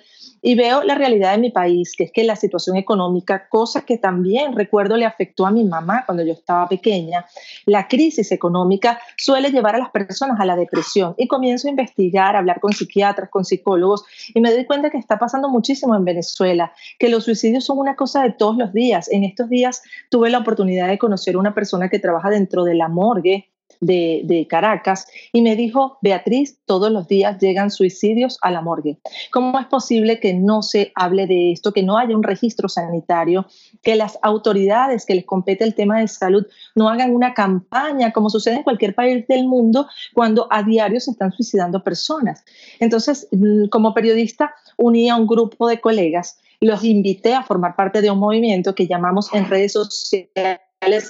y 0.49 0.55
veo 0.55 0.83
la 0.83 0.95
realidad 0.95 1.33
de 1.33 1.39
mi 1.43 1.51
país, 1.51 1.95
que 1.95 2.05
es 2.05 2.11
que 2.11 2.25
la 2.25 2.35
situación 2.35 2.79
económica, 2.79 3.49
cosa 3.51 3.83
que 3.83 3.99
también 3.99 4.57
recuerdo 4.57 4.97
le 4.97 5.05
afectó 5.05 5.45
a 5.45 5.51
mi 5.51 5.63
mamá 5.63 6.05
cuando 6.07 6.25
yo 6.25 6.33
estaba 6.33 6.67
pequeña, 6.67 7.27
la 7.67 7.87
crisis 7.87 8.33
económica 8.33 8.99
suele 9.19 9.51
llevar 9.51 9.75
a 9.75 9.79
las 9.79 9.91
personas 9.91 10.41
a 10.41 10.47
la 10.47 10.57
depresión. 10.57 11.15
Y 11.19 11.29
comienzo 11.29 11.69
a 11.69 11.71
investigar, 11.71 12.35
a 12.35 12.39
hablar 12.39 12.61
con 12.61 12.73
psiquiatras, 12.73 13.29
con 13.29 13.45
psicólogos, 13.45 14.05
y 14.33 14.41
me 14.41 14.51
doy 14.51 14.65
cuenta 14.65 14.89
que 14.89 14.97
está 14.97 15.19
pasando 15.19 15.51
muchísimo 15.51 15.95
en 15.95 16.07
Venezuela, 16.07 16.73
que 16.99 17.11
los 17.11 17.25
suicidios 17.25 17.67
son 17.67 17.77
una 17.77 17.95
cosa 17.95 18.23
de 18.23 18.33
todos 18.33 18.57
los 18.57 18.73
días. 18.73 19.13
En 19.13 19.25
estos 19.25 19.51
días 19.51 19.83
tuve 20.09 20.31
la 20.31 20.39
oportunidad 20.39 20.89
de 20.89 20.97
conocer 20.97 21.35
a 21.35 21.41
una 21.41 21.55
persona 21.55 21.91
que 21.91 21.99
trabaja 21.99 22.31
dentro 22.31 22.65
de 22.65 22.75
la 22.75 22.89
morgue 22.89 23.51
de, 23.81 24.47
Caracas 24.49 25.07
y 25.33 25.43
me 25.43 25.57
dijo, 25.57 25.99
Beatriz, 26.03 26.59
todos 26.65 26.91
los 26.91 27.09
días 27.09 27.39
llegan 27.39 27.71
suicidios 27.71 28.39
a 28.43 28.51
la 28.51 28.61
morgue. 28.61 28.99
¿Cómo 29.33 29.59
es 29.59 29.67
posible 29.67 30.21
que 30.21 30.35
no 30.35 30.63
se 30.63 30.93
hable 30.95 31.27
de 31.27 31.53
esto, 31.53 31.73
que 31.73 31.83
no 31.83 31.99
haya 31.99 32.17
un 32.17 32.23
registro 32.23 32.69
sanitario, 32.69 33.47
que 33.83 33.97
las 33.97 34.19
autoridades 34.23 35.05
que 35.07 35.15
les 35.15 35.25
compete 35.25 35.65
el 35.65 35.75
tema 35.75 36.01
de 36.01 36.09
salud 36.09 36.47
no 36.75 36.89
hagan 36.89 37.15
una 37.15 37.35
campaña, 37.35 38.13
como 38.13 38.31
sucede 38.31 38.57
en 38.57 38.63
cualquier 38.63 38.95
país 38.95 39.27
del 39.27 39.47
mundo, 39.47 39.87
cuando 40.15 40.47
a 40.51 40.63
diario 40.63 41.01
se 41.01 41.11
están 41.11 41.33
suicidando 41.33 41.83
personas? 41.83 42.45
Entonces, 42.81 43.29
mm, 43.33 43.69
como 43.69 43.95
periodista, 43.95 44.55
uní 44.77 45.11
a 45.11 45.17
un 45.17 45.27
grupo 45.27 45.69
de 45.69 45.81
colegas, 45.81 46.39
los 46.61 46.83
invité 46.85 47.35
a 47.35 47.43
formar 47.43 47.77
parte 47.77 48.03
de 48.03 48.11
un 48.11 48.19
movimiento 48.19 48.75
que 48.75 48.87
llamamos 48.87 49.33
en 49.33 49.49
redes 49.49 49.73
sociales 49.73 50.61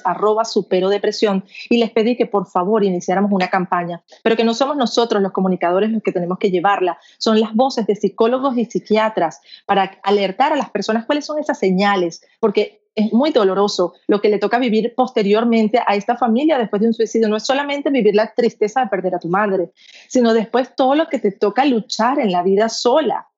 arroba 0.04 0.44
supero 0.44 0.88
depresión 0.88 1.44
y 1.68 1.78
les 1.78 1.90
pedí 1.90 2.16
que 2.16 2.26
por 2.26 2.46
favor 2.46 2.84
iniciáramos 2.84 3.32
una 3.32 3.48
campaña, 3.48 4.02
pero 4.22 4.36
que 4.36 4.44
no 4.44 4.54
somos 4.54 4.76
nosotros 4.76 5.22
los 5.22 5.32
comunicadores 5.32 5.90
los 5.90 6.02
que 6.02 6.12
tenemos 6.12 6.38
que 6.38 6.50
llevarla, 6.50 6.98
son 7.18 7.40
las 7.40 7.54
voces 7.54 7.86
de 7.86 7.94
psicólogos 7.94 8.56
y 8.56 8.64
psiquiatras 8.64 9.40
para 9.66 9.98
alertar 10.02 10.52
a 10.52 10.56
las 10.56 10.70
personas 10.70 11.06
cuáles 11.06 11.26
son 11.26 11.38
esas 11.38 11.58
señales, 11.58 12.22
porque 12.40 12.82
es 12.94 13.12
muy 13.12 13.30
doloroso 13.30 13.94
lo 14.08 14.20
que 14.20 14.28
le 14.28 14.38
toca 14.38 14.58
vivir 14.58 14.92
posteriormente 14.96 15.80
a 15.86 15.94
esta 15.94 16.16
familia 16.16 16.58
después 16.58 16.82
de 16.82 16.88
un 16.88 16.94
suicidio. 16.94 17.28
No 17.28 17.36
es 17.36 17.44
solamente 17.44 17.90
vivir 17.90 18.16
la 18.16 18.34
tristeza 18.34 18.80
de 18.80 18.88
perder 18.88 19.14
a 19.14 19.20
tu 19.20 19.28
madre, 19.28 19.70
sino 20.08 20.34
después 20.34 20.74
todo 20.74 20.96
lo 20.96 21.06
que 21.06 21.20
te 21.20 21.30
toca 21.30 21.64
luchar 21.64 22.18
en 22.18 22.32
la 22.32 22.42
vida 22.42 22.68
sola. 22.68 23.28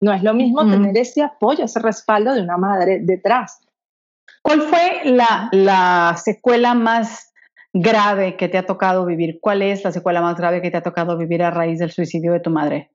No 0.00 0.14
es 0.14 0.22
lo 0.22 0.32
mismo 0.32 0.66
tener 0.66 0.96
ese 0.96 1.22
apoyo, 1.22 1.64
ese 1.64 1.80
respaldo 1.80 2.32
de 2.32 2.40
una 2.40 2.56
madre 2.56 3.00
detrás. 3.02 3.60
¿Cuál 4.42 4.62
fue 4.62 5.02
la, 5.04 6.16
secuela 6.22 6.74
más 6.74 7.32
grave 7.72 8.36
que 8.36 8.48
te 8.48 8.58
ha 8.58 8.66
tocado 8.66 9.04
vivir? 9.04 9.38
¿Cuál 9.40 9.62
es 9.62 9.84
la 9.84 9.92
secuela 9.92 10.22
más 10.22 10.36
grave 10.36 10.62
que 10.62 10.70
te 10.70 10.78
ha 10.78 10.82
tocado 10.82 11.16
vivir 11.16 11.42
a 11.42 11.50
raíz 11.50 11.78
del 11.78 11.90
suicidio 11.90 12.32
de 12.32 12.40
tu 12.40 12.50
madre? 12.50 12.90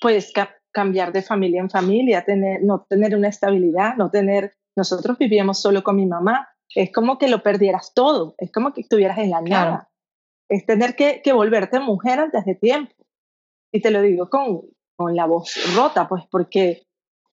Pues 0.00 0.32
cambiar 0.72 1.12
de 1.12 1.22
familia 1.22 1.60
en 1.60 1.70
familia, 1.70 2.24
tener, 2.24 2.62
no 2.62 2.86
tener 2.88 3.16
una 3.16 3.28
estabilidad, 3.28 3.96
no 3.96 4.10
tener... 4.10 4.54
Nosotros 4.76 5.18
vivíamos 5.18 5.60
solo 5.60 5.84
con 5.84 5.96
mi 5.96 6.06
mamá. 6.06 6.48
Es 6.74 6.92
como 6.92 7.18
que 7.18 7.28
lo 7.28 7.42
perdieras 7.42 7.92
todo, 7.94 8.34
es 8.38 8.50
como 8.50 8.72
que 8.72 8.80
estuvieras 8.80 9.18
en 9.18 9.30
la 9.30 9.40
nada. 9.40 9.90
Es 10.48 10.66
tener 10.66 10.96
que, 10.96 11.22
volverte 11.32 11.78
mujer 11.80 12.18
antes 12.18 12.44
de 12.44 12.54
tiempo. 12.54 12.92
Y 13.72 13.80
te 13.80 13.90
lo 13.90 14.02
digo 14.02 14.28
con, 14.28 14.62
con 14.96 15.14
la 15.14 15.26
voz 15.26 15.54
rota, 15.76 16.08
pues 16.08 16.24
porque 16.30 16.82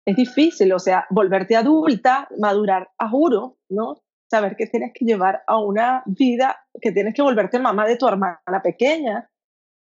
es 0.06 0.16
difícil, 0.16 0.74
o 0.74 0.80
sea, 0.80 1.06
volverte 1.10 1.56
adulta, 1.56 2.28
madurar 2.38 2.90
a 2.98 3.10
juro, 3.10 3.58
¿no? 3.70 4.02
Saber 4.30 4.56
que 4.56 4.68
tienes 4.68 4.92
que 4.94 5.06
llevar 5.06 5.44
a 5.48 5.60
una 5.60 6.04
vida, 6.06 6.58
que 6.82 6.92
tienes 6.92 7.14
que 7.14 7.22
volverte 7.22 7.60
mamá 7.60 7.86
de 7.86 7.98
tu 7.98 8.08
hermana 8.08 8.62
pequeña, 8.64 9.30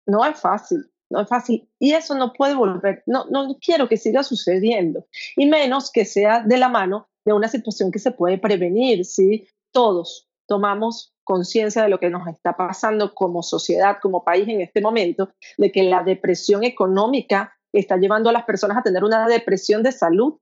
no 0.07 0.25
es 0.25 0.39
fácil, 0.39 0.89
no 1.09 1.21
es 1.21 1.29
fácil. 1.29 1.69
Y 1.79 1.93
eso 1.93 2.15
no 2.15 2.33
puede 2.33 2.55
volver, 2.55 3.03
no, 3.05 3.25
no 3.25 3.55
quiero 3.61 3.87
que 3.87 3.97
siga 3.97 4.23
sucediendo, 4.23 5.05
y 5.35 5.45
menos 5.45 5.91
que 5.91 6.05
sea 6.05 6.41
de 6.41 6.57
la 6.57 6.69
mano 6.69 7.07
de 7.25 7.33
una 7.33 7.47
situación 7.47 7.91
que 7.91 7.99
se 7.99 8.11
puede 8.11 8.37
prevenir, 8.37 9.05
¿sí? 9.05 9.47
Todos 9.71 10.27
tomamos 10.47 11.13
conciencia 11.23 11.83
de 11.83 11.89
lo 11.89 11.99
que 11.99 12.09
nos 12.09 12.27
está 12.27 12.57
pasando 12.57 13.13
como 13.13 13.43
sociedad, 13.43 13.97
como 14.01 14.23
país 14.23 14.47
en 14.47 14.61
este 14.61 14.81
momento, 14.81 15.29
de 15.57 15.71
que 15.71 15.83
la 15.83 16.03
depresión 16.03 16.63
económica 16.63 17.53
está 17.73 17.97
llevando 17.97 18.29
a 18.29 18.33
las 18.33 18.45
personas 18.45 18.77
a 18.77 18.83
tener 18.83 19.03
una 19.03 19.27
depresión 19.27 19.83
de 19.83 19.91
salud 19.91 20.39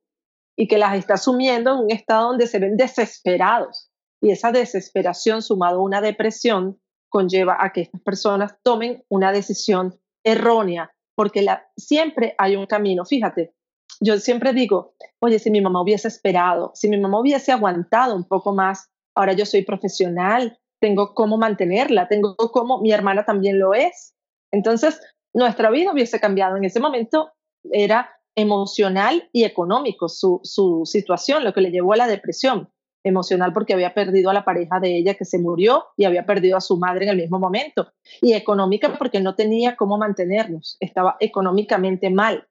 y 0.57 0.67
que 0.67 0.77
las 0.77 0.95
está 0.95 1.17
sumiendo 1.17 1.73
en 1.73 1.79
un 1.79 1.91
estado 1.91 2.29
donde 2.29 2.47
se 2.47 2.59
ven 2.59 2.77
desesperados. 2.77 3.91
Y 4.21 4.31
esa 4.31 4.51
desesperación 4.51 5.41
sumado 5.41 5.79
a 5.79 5.83
una 5.83 6.01
depresión 6.01 6.79
conlleva 7.09 7.57
a 7.59 7.71
que 7.71 7.81
estas 7.81 8.01
personas 8.01 8.55
tomen 8.63 9.03
una 9.09 9.31
decisión 9.31 9.99
errónea, 10.25 10.91
porque 11.15 11.45
siempre 11.77 12.35
hay 12.37 12.55
un 12.55 12.65
camino. 12.65 13.05
Fíjate, 13.05 13.53
yo 14.01 14.17
siempre 14.19 14.53
digo, 14.53 14.95
oye, 15.19 15.39
si 15.39 15.51
mi 15.51 15.61
mamá 15.61 15.81
hubiese 15.81 16.07
esperado, 16.07 16.71
si 16.73 16.89
mi 16.89 16.97
mamá 16.99 17.19
hubiese 17.19 17.51
aguantado 17.51 18.15
un 18.15 18.23
poco 18.23 18.53
más, 18.53 18.89
ahora 19.15 19.33
yo 19.33 19.45
soy 19.45 19.63
profesional, 19.63 20.59
tengo 20.79 21.13
cómo 21.13 21.37
mantenerla, 21.37 22.07
tengo 22.07 22.35
cómo, 22.35 22.81
mi 22.81 22.91
hermana 22.91 23.25
también 23.25 23.59
lo 23.59 23.73
es. 23.73 24.15
Entonces, 24.51 24.99
nuestra 25.33 25.69
vida 25.69 25.91
hubiese 25.91 26.19
cambiado. 26.19 26.57
En 26.57 26.65
ese 26.65 26.79
momento 26.79 27.31
era 27.71 28.09
emocional 28.35 29.29
y 29.33 29.43
económico 29.43 30.07
su, 30.07 30.41
situación, 30.85 31.43
lo 31.43 31.53
que 31.53 31.61
le 31.61 31.71
llevó 31.71 31.93
a 31.93 31.97
la 31.97 32.07
depresión 32.07 32.69
emocional 33.03 33.53
porque 33.53 33.73
había 33.73 33.93
perdido 33.93 34.29
a 34.29 34.33
la 34.33 34.45
pareja 34.45 34.79
de 34.79 34.97
ella 34.97 35.15
que 35.15 35.25
se 35.25 35.39
murió 35.39 35.85
y 35.95 36.05
había 36.05 36.25
perdido 36.25 36.57
a 36.57 36.61
su 36.61 36.77
madre 36.77 37.05
en 37.05 37.11
el 37.11 37.17
mismo 37.17 37.39
momento. 37.39 37.87
Y 38.21 38.33
económica 38.33 38.95
porque 38.97 39.21
no 39.21 39.35
tenía 39.35 39.75
cómo 39.75 39.97
mantenernos, 39.97 40.77
estaba 40.79 41.15
económicamente 41.19 42.09
mal. 42.09 42.47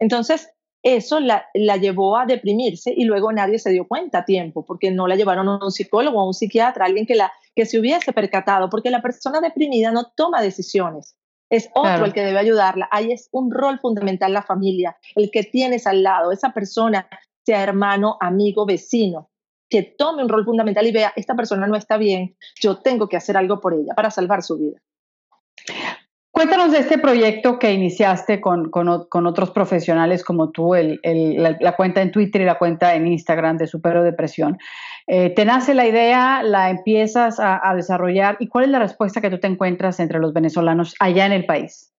Entonces, 0.00 0.48
eso 0.82 1.20
la, 1.20 1.44
llevó 1.54 2.16
a 2.16 2.26
deprimirse 2.26 2.92
y 2.96 3.04
luego 3.04 3.32
nadie 3.32 3.58
se 3.58 3.70
dio 3.70 3.86
cuenta 3.86 4.18
a 4.18 4.24
tiempo 4.24 4.64
porque 4.64 4.90
no 4.90 5.06
la 5.06 5.16
llevaron 5.16 5.48
a 5.48 5.64
un 5.64 5.72
psicólogo, 5.72 6.20
a 6.20 6.26
un 6.26 6.34
psiquiatra, 6.34 6.86
alguien 6.86 7.06
que 7.06 7.66
se 7.66 7.78
hubiese 7.78 8.12
percatado, 8.12 8.70
porque 8.70 8.90
la 8.90 9.02
persona 9.02 9.40
deprimida 9.40 9.90
no 9.90 10.12
toma 10.16 10.40
decisiones. 10.40 11.17
Es 11.50 11.70
otro 11.74 12.04
el 12.04 12.12
que 12.12 12.24
debe 12.24 12.38
ayudarla. 12.38 12.88
Ahí 12.90 13.12
es 13.12 13.28
un 13.32 13.50
rol 13.50 13.78
fundamental 13.78 14.32
la 14.32 14.42
familia, 14.42 14.96
el 15.14 15.30
que 15.30 15.44
tienes 15.44 15.86
al 15.86 16.02
lado, 16.02 16.32
esa 16.32 16.52
persona, 16.52 17.08
sea 17.44 17.62
hermano, 17.62 18.16
amigo, 18.20 18.66
vecino, 18.66 19.30
que 19.70 19.82
tome 19.82 20.22
un 20.22 20.28
rol 20.28 20.44
fundamental 20.44 20.86
y 20.86 20.92
vea, 20.92 21.12
esta 21.16 21.34
persona 21.34 21.66
no 21.66 21.76
está 21.76 21.96
bien, 21.96 22.36
yo 22.60 22.78
tengo 22.78 23.08
que 23.08 23.16
hacer 23.16 23.36
algo 23.36 23.60
por 23.60 23.74
ella 23.74 23.94
para 23.94 24.10
salvar 24.10 24.42
su 24.42 24.58
vida. 24.58 24.78
Cuéntanos 26.38 26.70
de 26.70 26.78
este 26.78 26.98
proyecto 26.98 27.58
que 27.58 27.72
iniciaste 27.72 28.40
con, 28.40 28.70
con, 28.70 29.26
otros 29.26 29.50
profesionales 29.50 30.22
como 30.22 30.52
tú, 30.52 30.76
el, 30.76 31.00
la, 31.02 31.74
cuenta 31.74 32.00
en 32.00 32.12
Twitter 32.12 32.42
y 32.42 32.44
la 32.44 32.58
cuenta 32.58 32.94
en 32.94 33.08
Instagram 33.08 33.56
de 33.56 33.66
Supero 33.66 34.04
Depresión. 34.04 34.56
Eh, 35.08 35.30
¿Te 35.30 35.44
nace 35.44 35.74
la 35.74 35.88
idea, 35.88 36.44
la 36.44 36.70
empiezas 36.70 37.40
a, 37.40 37.68
a 37.68 37.74
desarrollar 37.74 38.36
y 38.38 38.46
cuál 38.46 38.66
es 38.66 38.70
la 38.70 38.78
respuesta 38.78 39.20
que 39.20 39.30
tú 39.30 39.40
te 39.40 39.48
encuentras 39.48 39.98
entre 39.98 40.20
los 40.20 40.32
venezolanos 40.32 40.94
allá 41.00 41.26
en 41.26 41.32
el 41.32 41.44
país? 41.44 41.92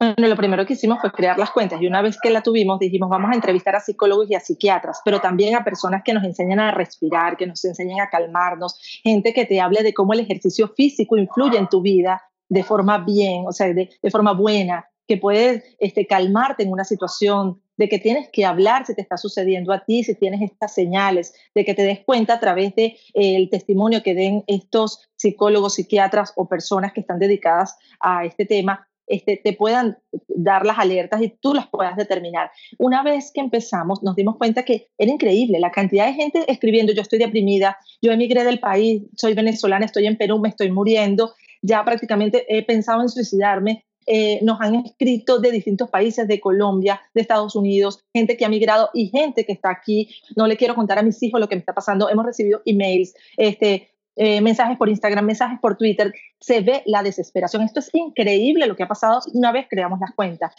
Bueno, 0.00 0.28
lo 0.28 0.36
primero 0.36 0.64
que 0.64 0.72
hicimos 0.72 0.98
fue 0.98 1.12
crear 1.12 1.38
las 1.38 1.50
cuentas 1.50 1.82
y 1.82 1.86
una 1.86 2.00
vez 2.00 2.18
que 2.18 2.30
la 2.30 2.40
tuvimos 2.40 2.78
dijimos 2.78 3.10
vamos 3.10 3.30
a 3.30 3.34
entrevistar 3.34 3.76
a 3.76 3.80
psicólogos 3.80 4.30
y 4.30 4.36
a 4.36 4.40
psiquiatras, 4.40 5.02
pero 5.04 5.20
también 5.20 5.54
a 5.54 5.64
personas 5.64 6.00
que 6.02 6.14
nos 6.14 6.24
enseñan 6.24 6.60
a 6.60 6.70
respirar, 6.70 7.36
que 7.36 7.46
nos 7.46 7.62
enseñen 7.62 8.00
a 8.00 8.08
calmarnos, 8.08 8.80
gente 9.04 9.34
que 9.34 9.44
te 9.44 9.60
hable 9.60 9.82
de 9.82 9.92
cómo 9.92 10.14
el 10.14 10.20
ejercicio 10.20 10.68
físico 10.68 11.18
influye 11.18 11.58
en 11.58 11.68
tu 11.68 11.82
vida 11.82 12.22
de 12.48 12.62
forma 12.62 12.98
bien, 12.98 13.44
o 13.46 13.52
sea, 13.52 13.72
de, 13.72 13.90
forma 14.10 14.32
buena, 14.32 14.88
que 15.06 15.16
puedes 15.16 15.64
este, 15.78 16.06
calmarte 16.06 16.62
en 16.62 16.72
una 16.72 16.84
situación, 16.84 17.60
de 17.76 17.88
que 17.88 17.98
tienes 17.98 18.28
que 18.30 18.44
hablar 18.44 18.86
si 18.86 18.94
te 18.94 19.02
está 19.02 19.16
sucediendo 19.16 19.72
a 19.72 19.84
ti, 19.84 20.02
si 20.02 20.14
tienes 20.14 20.40
estas 20.42 20.72
señales, 20.72 21.34
de 21.54 21.64
que 21.64 21.74
te 21.74 21.82
des 21.82 22.00
cuenta 22.00 22.34
a 22.34 22.40
través 22.40 22.74
del 22.74 22.94
de, 23.14 23.42
eh, 23.42 23.48
testimonio 23.50 24.02
que 24.02 24.14
den 24.14 24.44
estos 24.46 25.08
psicólogos, 25.16 25.74
psiquiatras 25.74 26.32
o 26.36 26.48
personas 26.48 26.92
que 26.92 27.00
están 27.00 27.18
dedicadas 27.18 27.76
a 28.00 28.24
este 28.24 28.46
tema, 28.46 28.88
este, 29.06 29.36
te 29.36 29.52
puedan 29.52 29.98
dar 30.26 30.66
las 30.66 30.78
alertas 30.78 31.22
y 31.22 31.28
tú 31.28 31.54
las 31.54 31.68
puedas 31.68 31.96
determinar. 31.96 32.50
Una 32.78 33.04
vez 33.04 33.30
que 33.32 33.40
empezamos, 33.40 34.02
nos 34.02 34.16
dimos 34.16 34.36
cuenta 34.36 34.64
que 34.64 34.88
era 34.98 35.12
increíble 35.12 35.60
la 35.60 35.70
cantidad 35.70 36.06
de 36.06 36.14
gente 36.14 36.44
escribiendo, 36.48 36.92
yo 36.92 37.02
estoy 37.02 37.20
deprimida, 37.20 37.78
yo 38.02 38.10
emigré 38.10 38.42
del 38.42 38.58
país, 38.58 39.02
soy 39.16 39.34
venezolana, 39.34 39.86
estoy 39.86 40.06
en 40.06 40.16
Perú, 40.16 40.40
me 40.40 40.48
estoy 40.48 40.72
muriendo, 40.72 41.34
ya 41.62 41.84
prácticamente 41.84 42.44
he 42.48 42.64
pensado 42.64 43.02
en 43.02 43.08
suicidarme. 43.08 43.84
Eh, 44.08 44.38
nos 44.42 44.60
han 44.60 44.76
escrito 44.76 45.40
de 45.40 45.50
distintos 45.50 45.90
países, 45.90 46.28
de 46.28 46.38
Colombia, 46.38 47.00
de 47.12 47.22
Estados 47.22 47.56
Unidos, 47.56 48.04
gente 48.14 48.36
que 48.36 48.44
ha 48.44 48.48
migrado 48.48 48.88
y 48.94 49.08
gente 49.08 49.44
que 49.44 49.52
está 49.52 49.70
aquí. 49.70 50.14
No 50.36 50.46
le 50.46 50.56
quiero 50.56 50.74
contar 50.74 50.98
a 50.98 51.02
mis 51.02 51.20
hijos 51.22 51.40
lo 51.40 51.48
que 51.48 51.56
me 51.56 51.60
está 51.60 51.74
pasando. 51.74 52.08
Hemos 52.08 52.24
recibido 52.24 52.62
emails, 52.64 53.14
este, 53.36 53.90
eh, 54.14 54.40
mensajes 54.40 54.78
por 54.78 54.88
Instagram, 54.88 55.24
mensajes 55.24 55.58
por 55.60 55.76
Twitter. 55.76 56.14
Se 56.40 56.60
ve 56.60 56.82
la 56.86 57.02
desesperación. 57.02 57.62
Esto 57.62 57.80
es 57.80 57.90
increíble 57.92 58.66
lo 58.66 58.76
que 58.76 58.84
ha 58.84 58.88
pasado 58.88 59.20
una 59.34 59.50
vez 59.50 59.66
creamos 59.68 59.98
las 59.98 60.14
cuentas. 60.14 60.54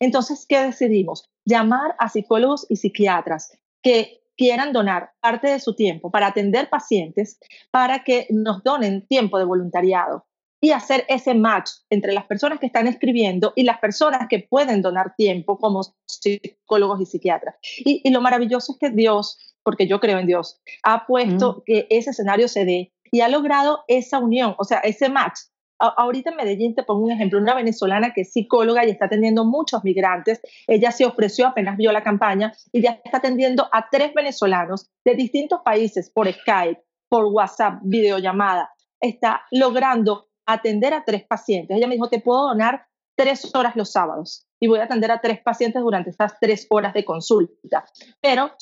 Entonces, 0.00 0.46
¿qué 0.48 0.62
decidimos? 0.62 1.28
Llamar 1.44 1.94
a 1.98 2.08
psicólogos 2.08 2.66
y 2.68 2.76
psiquiatras 2.76 3.52
que 3.82 4.22
quieran 4.38 4.72
donar 4.72 5.10
parte 5.20 5.48
de 5.48 5.60
su 5.60 5.74
tiempo 5.74 6.10
para 6.10 6.28
atender 6.28 6.70
pacientes, 6.70 7.38
para 7.70 8.04
que 8.04 8.26
nos 8.30 8.62
donen 8.62 9.06
tiempo 9.06 9.38
de 9.38 9.44
voluntariado 9.44 10.24
y 10.60 10.70
hacer 10.70 11.04
ese 11.08 11.34
match 11.34 11.70
entre 11.90 12.12
las 12.12 12.24
personas 12.24 12.58
que 12.58 12.66
están 12.66 12.86
escribiendo 12.86 13.52
y 13.54 13.64
las 13.64 13.78
personas 13.78 14.26
que 14.28 14.46
pueden 14.48 14.80
donar 14.80 15.14
tiempo 15.16 15.58
como 15.58 15.82
psicólogos 16.06 17.00
y 17.00 17.06
psiquiatras. 17.06 17.56
Y, 17.62 18.10
lo 18.10 18.20
maravilloso 18.20 18.72
es 18.72 18.78
que 18.78 18.90
Dios, 18.90 19.56
porque 19.62 19.86
yo 19.86 20.00
creo 20.00 20.18
en 20.18 20.26
Dios, 20.26 20.60
ha 20.82 21.06
puesto 21.06 21.58
mm. 21.58 21.62
que 21.66 21.86
ese 21.90 22.10
escenario 22.10 22.48
se 22.48 22.64
dé 22.64 22.92
y 23.10 23.20
ha 23.20 23.28
logrado 23.28 23.84
esa 23.88 24.18
unión, 24.18 24.54
o 24.58 24.64
sea, 24.64 24.78
ese 24.78 25.08
match. 25.08 25.38
Ahorita 25.78 26.30
en 26.30 26.36
Medellín 26.36 26.74
te 26.74 26.82
pongo 26.82 27.04
un 27.04 27.12
ejemplo, 27.12 27.38
una 27.38 27.54
venezolana 27.54 28.12
que 28.12 28.22
es 28.22 28.32
psicóloga 28.32 28.84
y 28.84 28.90
está 28.90 29.06
atendiendo 29.06 29.44
muchos 29.44 29.84
migrantes. 29.84 30.40
Ella 30.66 30.90
se 30.90 31.04
ofreció 31.04 31.46
apenas 31.46 31.76
vio 31.76 31.92
la 31.92 32.02
campaña 32.02 32.52
y 32.72 32.82
ya 32.82 33.00
está 33.04 33.18
atendiendo 33.18 33.68
a 33.72 33.88
tres 33.90 34.12
venezolanos 34.14 34.90
de 35.04 35.14
distintos 35.14 35.60
países 35.64 36.10
por 36.10 36.30
Skype, 36.32 36.82
por 37.08 37.26
WhatsApp, 37.26 37.80
videollamada. 37.82 38.70
Está 39.00 39.42
logrando 39.50 40.28
atender 40.46 40.94
a 40.94 41.04
tres 41.04 41.24
pacientes. 41.24 41.76
Ella 41.76 41.86
me 41.86 41.94
dijo, 41.94 42.08
te 42.08 42.20
puedo 42.20 42.48
donar 42.48 42.86
tres 43.16 43.52
horas 43.54 43.74
los 43.74 43.90
sábados 43.90 44.46
y 44.60 44.68
voy 44.68 44.78
a 44.78 44.84
atender 44.84 45.10
a 45.10 45.20
tres 45.20 45.40
pacientes 45.40 45.82
durante 45.82 46.10
estas 46.10 46.38
tres 46.40 46.66
horas 46.70 46.94
de 46.94 47.04
consulta. 47.04 47.84
Pero 48.20 48.52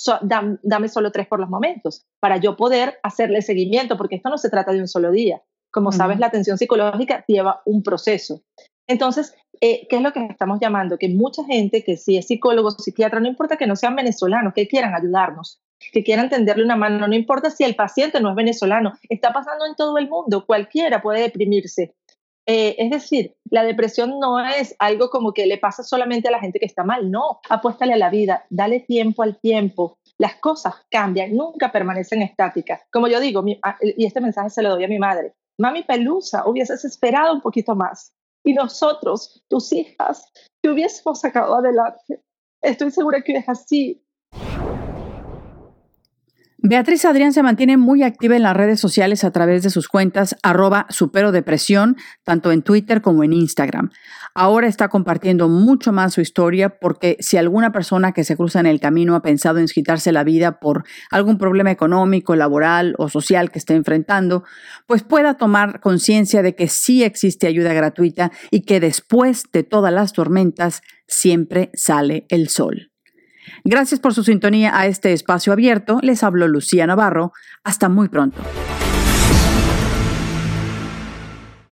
dame 0.62 0.88
solo 0.88 1.12
tres 1.12 1.26
por 1.26 1.40
los 1.40 1.48
momentos 1.48 2.07
para 2.20 2.38
yo 2.38 2.57
poder 2.57 2.98
hacerle 3.02 3.42
seguimiento, 3.42 3.96
porque 3.96 4.16
esto 4.16 4.31
no 4.31 4.38
se 4.38 4.50
trata 4.50 4.72
de 4.72 4.81
un 4.81 4.88
solo 4.88 5.11
día. 5.11 5.42
Como 5.76 5.92
sabes, 5.92 6.18
la 6.18 6.28
atención 6.28 6.56
psicológica 6.56 7.22
lleva 7.28 7.60
un 7.66 7.82
proceso. 7.82 8.40
Entonces, 8.86 9.34
eh, 9.60 9.86
¿qué 9.90 9.96
es 9.96 10.02
lo 10.02 10.10
que 10.14 10.24
estamos 10.24 10.58
llamando? 10.58 10.96
Que 10.96 11.10
mucha 11.10 11.44
gente 11.44 11.84
que 11.84 11.98
si 11.98 12.16
es 12.16 12.28
psicólogo, 12.28 12.70
psiquiatra, 12.70 13.20
no 13.20 13.28
importa 13.28 13.58
que 13.58 13.66
no 13.66 13.76
sean 13.76 13.94
venezolanos, 13.94 14.54
que 14.54 14.68
quieran 14.68 14.94
ayudarnos, 14.94 15.60
que 15.92 16.02
quieran 16.02 16.30
tenderle 16.30 16.64
una 16.64 16.76
mano, 16.76 17.06
no 17.06 17.14
importa 17.14 17.50
si 17.50 17.62
el 17.62 17.76
paciente 17.76 18.22
no 18.22 18.30
es 18.30 18.36
venezolano, 18.36 18.94
está 19.10 19.34
pasando 19.34 19.66
en 19.66 19.74
todo 19.74 19.98
el 19.98 20.08
mundo, 20.08 20.46
cualquiera 20.46 21.02
puede 21.02 21.20
deprimirse. 21.20 21.94
Eh, 22.46 22.76
es 22.78 22.90
decir, 22.90 23.36
la 23.50 23.62
depresión 23.62 24.18
no 24.18 24.40
es 24.40 24.74
algo 24.78 25.10
como 25.10 25.34
que 25.34 25.44
le 25.44 25.58
pasa 25.58 25.82
solamente 25.82 26.28
a 26.28 26.30
la 26.30 26.40
gente 26.40 26.58
que 26.58 26.64
está 26.64 26.84
mal, 26.84 27.10
no, 27.10 27.40
apuéstale 27.50 27.92
a 27.92 27.98
la 27.98 28.08
vida, 28.08 28.46
dale 28.48 28.80
tiempo 28.80 29.22
al 29.22 29.38
tiempo, 29.38 29.98
las 30.16 30.36
cosas 30.36 30.74
cambian, 30.90 31.36
nunca 31.36 31.70
permanecen 31.70 32.22
estáticas. 32.22 32.80
Como 32.90 33.08
yo 33.08 33.20
digo, 33.20 33.44
y 33.46 34.06
este 34.06 34.22
mensaje 34.22 34.48
se 34.48 34.62
lo 34.62 34.70
doy 34.70 34.84
a 34.84 34.88
mi 34.88 34.98
madre, 34.98 35.34
mami 35.58 35.82
Pelusa, 35.84 36.46
hubieses 36.46 36.84
esperado 36.84 37.34
un 37.34 37.40
poquito 37.40 37.74
más. 37.74 38.12
Y 38.44 38.54
nosotros, 38.54 39.44
tus 39.48 39.72
hijas, 39.72 40.30
te 40.62 40.70
hubiésemos 40.70 41.20
sacado 41.20 41.56
adelante. 41.56 42.22
Estoy 42.62 42.90
segura 42.90 43.22
que 43.22 43.36
es 43.36 43.48
así. 43.48 44.05
Beatriz 46.68 47.05
Adrián 47.05 47.33
se 47.33 47.44
mantiene 47.44 47.76
muy 47.76 48.02
activa 48.02 48.35
en 48.35 48.42
las 48.42 48.57
redes 48.57 48.81
sociales 48.81 49.22
a 49.22 49.31
través 49.31 49.62
de 49.62 49.70
sus 49.70 49.87
cuentas 49.87 50.35
arroba 50.42 50.87
superodepresión, 50.88 51.96
tanto 52.24 52.50
en 52.50 52.62
Twitter 52.62 53.02
como 53.02 53.22
en 53.22 53.33
Instagram. 53.33 53.92
Ahora 54.35 54.66
está 54.66 54.88
compartiendo 54.88 55.48
mucho 55.48 55.92
más 55.92 56.14
su 56.14 56.20
historia 56.20 56.81
porque 56.81 57.18
si 57.20 57.37
alguna 57.37 57.70
persona 57.70 58.11
que 58.11 58.24
se 58.24 58.37
cruza 58.37 58.59
en 58.59 58.66
el 58.66 58.81
camino 58.81 59.14
ha 59.14 59.22
pensado 59.22 59.61
en 59.61 59.66
quitarse 59.66 60.11
la 60.11 60.24
vida 60.24 60.59
por 60.59 60.83
algún 61.12 61.38
problema 61.38 61.70
económico, 61.70 62.35
laboral 62.35 62.96
o 62.98 63.09
social 63.09 63.52
que 63.52 63.61
esté 63.61 63.74
enfrentando, 63.74 64.42
pues 64.88 65.05
pueda 65.05 65.35
tomar 65.35 65.79
conciencia 65.79 66.42
de 66.42 66.57
que 66.57 66.66
sí 66.66 67.05
existe 67.05 67.46
ayuda 67.46 67.74
gratuita 67.74 68.33
y 68.50 68.62
que 68.62 68.81
después 68.81 69.44
de 69.52 69.62
todas 69.62 69.92
las 69.92 70.12
tormentas 70.12 70.83
siempre 71.07 71.70
sale 71.74 72.26
el 72.29 72.48
sol. 72.48 72.90
Gracias 73.64 74.00
por 74.00 74.14
su 74.14 74.24
sintonía 74.24 74.78
a 74.78 74.87
este 74.87 75.12
espacio 75.12 75.52
abierto. 75.52 75.98
Les 76.02 76.22
habló 76.22 76.48
Lucía 76.48 76.87
Navarro. 76.87 77.32
Hasta 77.64 77.88
muy 77.88 78.09
pronto. 78.09 78.40